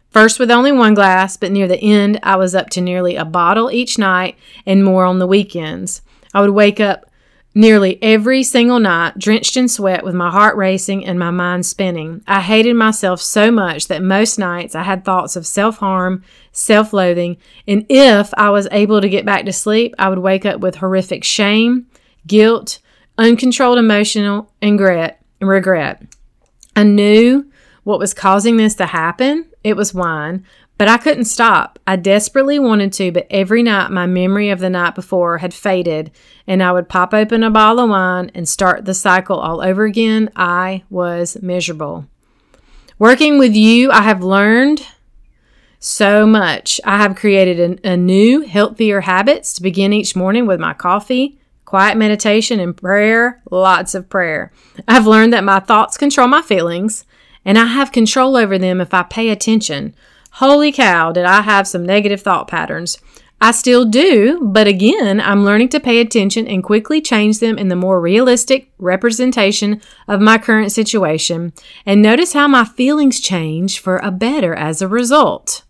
First 0.10 0.40
with 0.40 0.50
only 0.50 0.72
one 0.72 0.96
glass, 0.96 1.38
but 1.38 1.52
near 1.52 1.68
the 1.68 1.82
end, 1.82 2.20
I 2.24 2.36
was 2.36 2.56
up 2.56 2.70
to 2.72 2.82
nearly 2.82 3.16
a 3.16 3.26
bottle 3.26 3.72
each 3.72 3.98
night 3.98 4.38
and 4.66 4.84
more 4.84 5.06
on 5.06 5.20
the 5.20 5.28
weekends. 5.28 6.02
I 6.34 6.42
would 6.42 6.50
wake 6.52 6.80
up 6.80 7.10
nearly 7.54 8.02
every 8.02 8.44
single 8.44 8.80
night, 8.80 9.18
drenched 9.18 9.58
in 9.58 9.68
sweat 9.68 10.04
with 10.04 10.16
my 10.16 10.32
heart 10.32 10.56
racing 10.56 11.06
and 11.06 11.20
my 11.20 11.32
mind 11.32 11.66
spinning. 11.66 12.24
I 12.28 12.42
hated 12.42 12.76
myself 12.76 13.22
so 13.22 13.52
much 13.52 13.88
that 13.88 14.02
most 14.02 14.40
nights 14.40 14.76
I 14.76 14.84
had 14.84 15.04
thoughts 15.04 15.36
of 15.36 15.46
self 15.46 15.78
harm, 15.78 16.24
self 16.52 16.94
loathing, 16.94 17.38
and 17.68 17.86
if 17.90 18.34
I 18.36 18.50
was 18.50 18.68
able 18.72 19.02
to 19.02 19.10
get 19.10 19.26
back 19.26 19.46
to 19.46 19.54
sleep, 19.54 19.94
I 20.00 20.10
would 20.10 20.20
wake 20.20 20.46
up 20.46 20.60
with 20.60 20.76
horrific 20.76 21.24
shame, 21.24 21.88
guilt, 22.26 22.80
uncontrolled 23.18 23.78
emotional 23.78 24.52
and 24.62 24.80
regret. 24.80 25.22
regret. 25.42 26.04
I 26.76 26.84
knew 26.84 27.52
what 27.84 28.00
was 28.00 28.14
causing 28.14 28.58
this 28.58 28.76
to 28.76 28.86
happen. 28.86 29.49
It 29.64 29.76
was 29.76 29.94
wine, 29.94 30.46
but 30.78 30.88
I 30.88 30.98
couldn't 30.98 31.26
stop. 31.26 31.80
I 31.86 31.98
desperately 31.98 32.60
wanted 32.60 32.94
to, 32.94 33.12
but 33.12 33.28
every 33.30 33.62
night 33.62 33.92
my 33.92 34.06
memory 34.06 34.50
of 34.50 34.60
the 34.60 34.70
night 34.70 34.96
before 34.96 35.40
had 35.40 35.54
faded, 35.54 36.12
and 36.48 36.64
I 36.64 36.72
would 36.72 36.88
pop 36.88 37.14
open 37.14 37.44
a 37.44 37.50
bottle 37.50 37.84
of 37.84 37.90
wine 37.90 38.32
and 38.34 38.48
start 38.48 38.86
the 38.86 38.94
cycle 38.94 39.38
all 39.38 39.62
over 39.62 39.84
again. 39.84 40.30
I 40.36 40.84
was 40.90 41.42
miserable. 41.42 42.08
Working 42.98 43.38
with 43.38 43.56
you, 43.56 43.92
I 43.92 44.04
have 44.04 44.24
learned 44.24 44.86
so 45.80 46.26
much. 46.26 46.80
I 46.84 46.98
have 46.98 47.16
created 47.16 47.80
a, 47.84 47.92
a 47.94 47.98
new, 47.98 48.42
healthier 48.42 49.02
habits 49.02 49.54
to 49.54 49.62
begin 49.62 49.94
each 49.94 50.16
morning 50.16 50.46
with 50.46 50.60
my 50.60 50.74
coffee, 50.74 51.40
quiet 51.66 51.98
meditation, 51.98 52.60
and 52.60 52.76
prayer. 52.76 53.42
Lots 53.52 53.96
of 53.96 54.10
prayer. 54.10 54.52
I've 54.88 55.08
learned 55.08 55.34
that 55.34 55.44
my 55.44 55.60
thoughts 55.60 55.98
control 55.98 56.28
my 56.28 56.42
feelings, 56.42 57.06
and 57.50 57.58
I 57.58 57.66
have 57.66 57.92
control 57.92 58.38
over 58.38 58.60
them 58.60 58.80
if 58.80 58.94
I 58.94 59.02
pay 59.02 59.30
attention. 59.30 59.96
Holy 60.34 60.72
cow, 60.72 61.12
did 61.12 61.26
I 61.26 61.42
have 61.42 61.68
some 61.68 61.84
negative 61.84 62.22
thought 62.22 62.48
patterns. 62.48 63.00
I 63.42 63.54
still 63.54 63.86
do, 63.86 64.40
but 64.44 64.68
again, 64.68 65.20
I'm 65.20 65.44
learning 65.44 65.70
to 65.70 65.80
pay 65.80 66.00
attention 66.00 66.48
and 66.48 66.64
quickly 66.64 67.02
change 67.02 67.40
them 67.40 67.58
in 67.58 67.70
the 67.70 67.76
more 67.76 68.00
realistic 68.00 68.70
representation 68.78 69.82
of 70.08 70.22
my 70.22 70.38
current 70.38 70.72
situation 70.72 71.52
and 71.88 72.04
notice 72.04 72.34
how 72.34 72.48
my 72.48 72.66
feelings 72.66 73.20
change 73.20 73.80
for 73.80 73.98
a 73.98 74.12
better 74.12 74.54
as 74.54 74.84
a 74.84 74.88
result. 74.88 75.64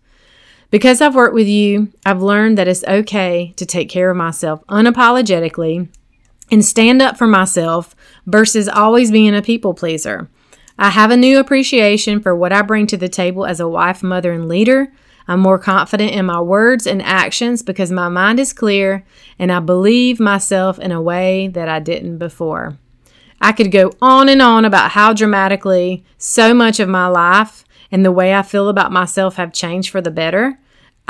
Because 0.70 1.00
I've 1.00 1.14
worked 1.14 1.34
with 1.34 1.48
you, 1.48 1.94
I've 2.04 2.20
learned 2.20 2.58
that 2.58 2.68
it's 2.68 2.84
okay 2.84 3.54
to 3.56 3.64
take 3.64 3.88
care 3.88 4.10
of 4.10 4.18
myself 4.18 4.62
unapologetically 4.66 5.88
and 6.50 6.62
stand 6.62 7.00
up 7.00 7.16
for 7.16 7.26
myself 7.26 7.96
versus 8.26 8.68
always 8.68 9.10
being 9.10 9.34
a 9.34 9.40
people 9.40 9.72
pleaser. 9.72 10.28
I 10.82 10.88
have 10.88 11.10
a 11.10 11.16
new 11.16 11.38
appreciation 11.38 12.20
for 12.20 12.34
what 12.34 12.54
I 12.54 12.62
bring 12.62 12.86
to 12.86 12.96
the 12.96 13.06
table 13.06 13.44
as 13.44 13.60
a 13.60 13.68
wife, 13.68 14.02
mother, 14.02 14.32
and 14.32 14.48
leader. 14.48 14.90
I'm 15.28 15.40
more 15.40 15.58
confident 15.58 16.12
in 16.12 16.24
my 16.24 16.40
words 16.40 16.86
and 16.86 17.02
actions 17.02 17.62
because 17.62 17.92
my 17.92 18.08
mind 18.08 18.40
is 18.40 18.54
clear 18.54 19.04
and 19.38 19.52
I 19.52 19.60
believe 19.60 20.18
myself 20.18 20.78
in 20.78 20.90
a 20.90 21.02
way 21.02 21.48
that 21.48 21.68
I 21.68 21.80
didn't 21.80 22.16
before. 22.16 22.78
I 23.42 23.52
could 23.52 23.70
go 23.70 23.92
on 24.00 24.30
and 24.30 24.40
on 24.40 24.64
about 24.64 24.92
how 24.92 25.12
dramatically 25.12 26.02
so 26.16 26.54
much 26.54 26.80
of 26.80 26.88
my 26.88 27.08
life 27.08 27.66
and 27.92 28.02
the 28.02 28.10
way 28.10 28.34
I 28.34 28.40
feel 28.40 28.70
about 28.70 28.90
myself 28.90 29.36
have 29.36 29.52
changed 29.52 29.90
for 29.90 30.00
the 30.00 30.10
better, 30.10 30.58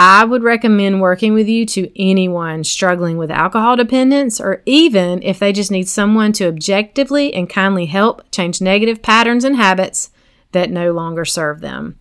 I 0.02 0.24
would 0.24 0.42
recommend 0.42 1.02
working 1.02 1.34
with 1.34 1.46
you 1.46 1.66
to 1.66 2.02
anyone 2.02 2.64
struggling 2.64 3.18
with 3.18 3.30
alcohol 3.30 3.76
dependence, 3.76 4.40
or 4.40 4.62
even 4.64 5.22
if 5.22 5.38
they 5.38 5.52
just 5.52 5.70
need 5.70 5.90
someone 5.90 6.32
to 6.32 6.48
objectively 6.48 7.34
and 7.34 7.50
kindly 7.50 7.84
help 7.84 8.22
change 8.30 8.62
negative 8.62 9.02
patterns 9.02 9.44
and 9.44 9.56
habits 9.56 10.10
that 10.52 10.70
no 10.70 10.92
longer 10.92 11.26
serve 11.26 11.60
them. 11.60 11.98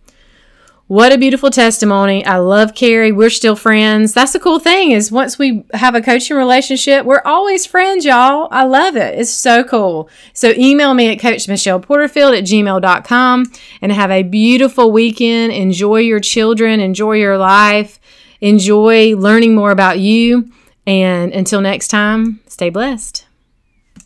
What 0.90 1.12
a 1.12 1.18
beautiful 1.18 1.50
testimony. 1.50 2.24
I 2.26 2.38
love 2.38 2.74
Carrie. 2.74 3.12
We're 3.12 3.30
still 3.30 3.54
friends. 3.54 4.12
That's 4.12 4.32
the 4.32 4.40
cool 4.40 4.58
thing 4.58 4.90
is 4.90 5.12
once 5.12 5.38
we 5.38 5.62
have 5.72 5.94
a 5.94 6.02
coaching 6.02 6.36
relationship, 6.36 7.06
we're 7.06 7.22
always 7.24 7.64
friends, 7.64 8.04
y'all. 8.04 8.48
I 8.50 8.64
love 8.64 8.96
it. 8.96 9.16
It's 9.16 9.30
so 9.30 9.62
cool. 9.62 10.10
So 10.32 10.52
email 10.58 10.92
me 10.94 11.12
at 11.12 11.18
coachmichelleporterfield 11.18 12.36
at 12.36 12.42
gmail.com 12.42 13.52
and 13.80 13.92
have 13.92 14.10
a 14.10 14.24
beautiful 14.24 14.90
weekend. 14.90 15.52
Enjoy 15.52 15.98
your 15.98 16.18
children. 16.18 16.80
Enjoy 16.80 17.12
your 17.12 17.38
life. 17.38 18.00
Enjoy 18.40 19.14
learning 19.16 19.54
more 19.54 19.70
about 19.70 20.00
you. 20.00 20.50
And 20.88 21.32
until 21.32 21.60
next 21.60 21.86
time, 21.86 22.40
stay 22.48 22.68
blessed. 22.68 23.29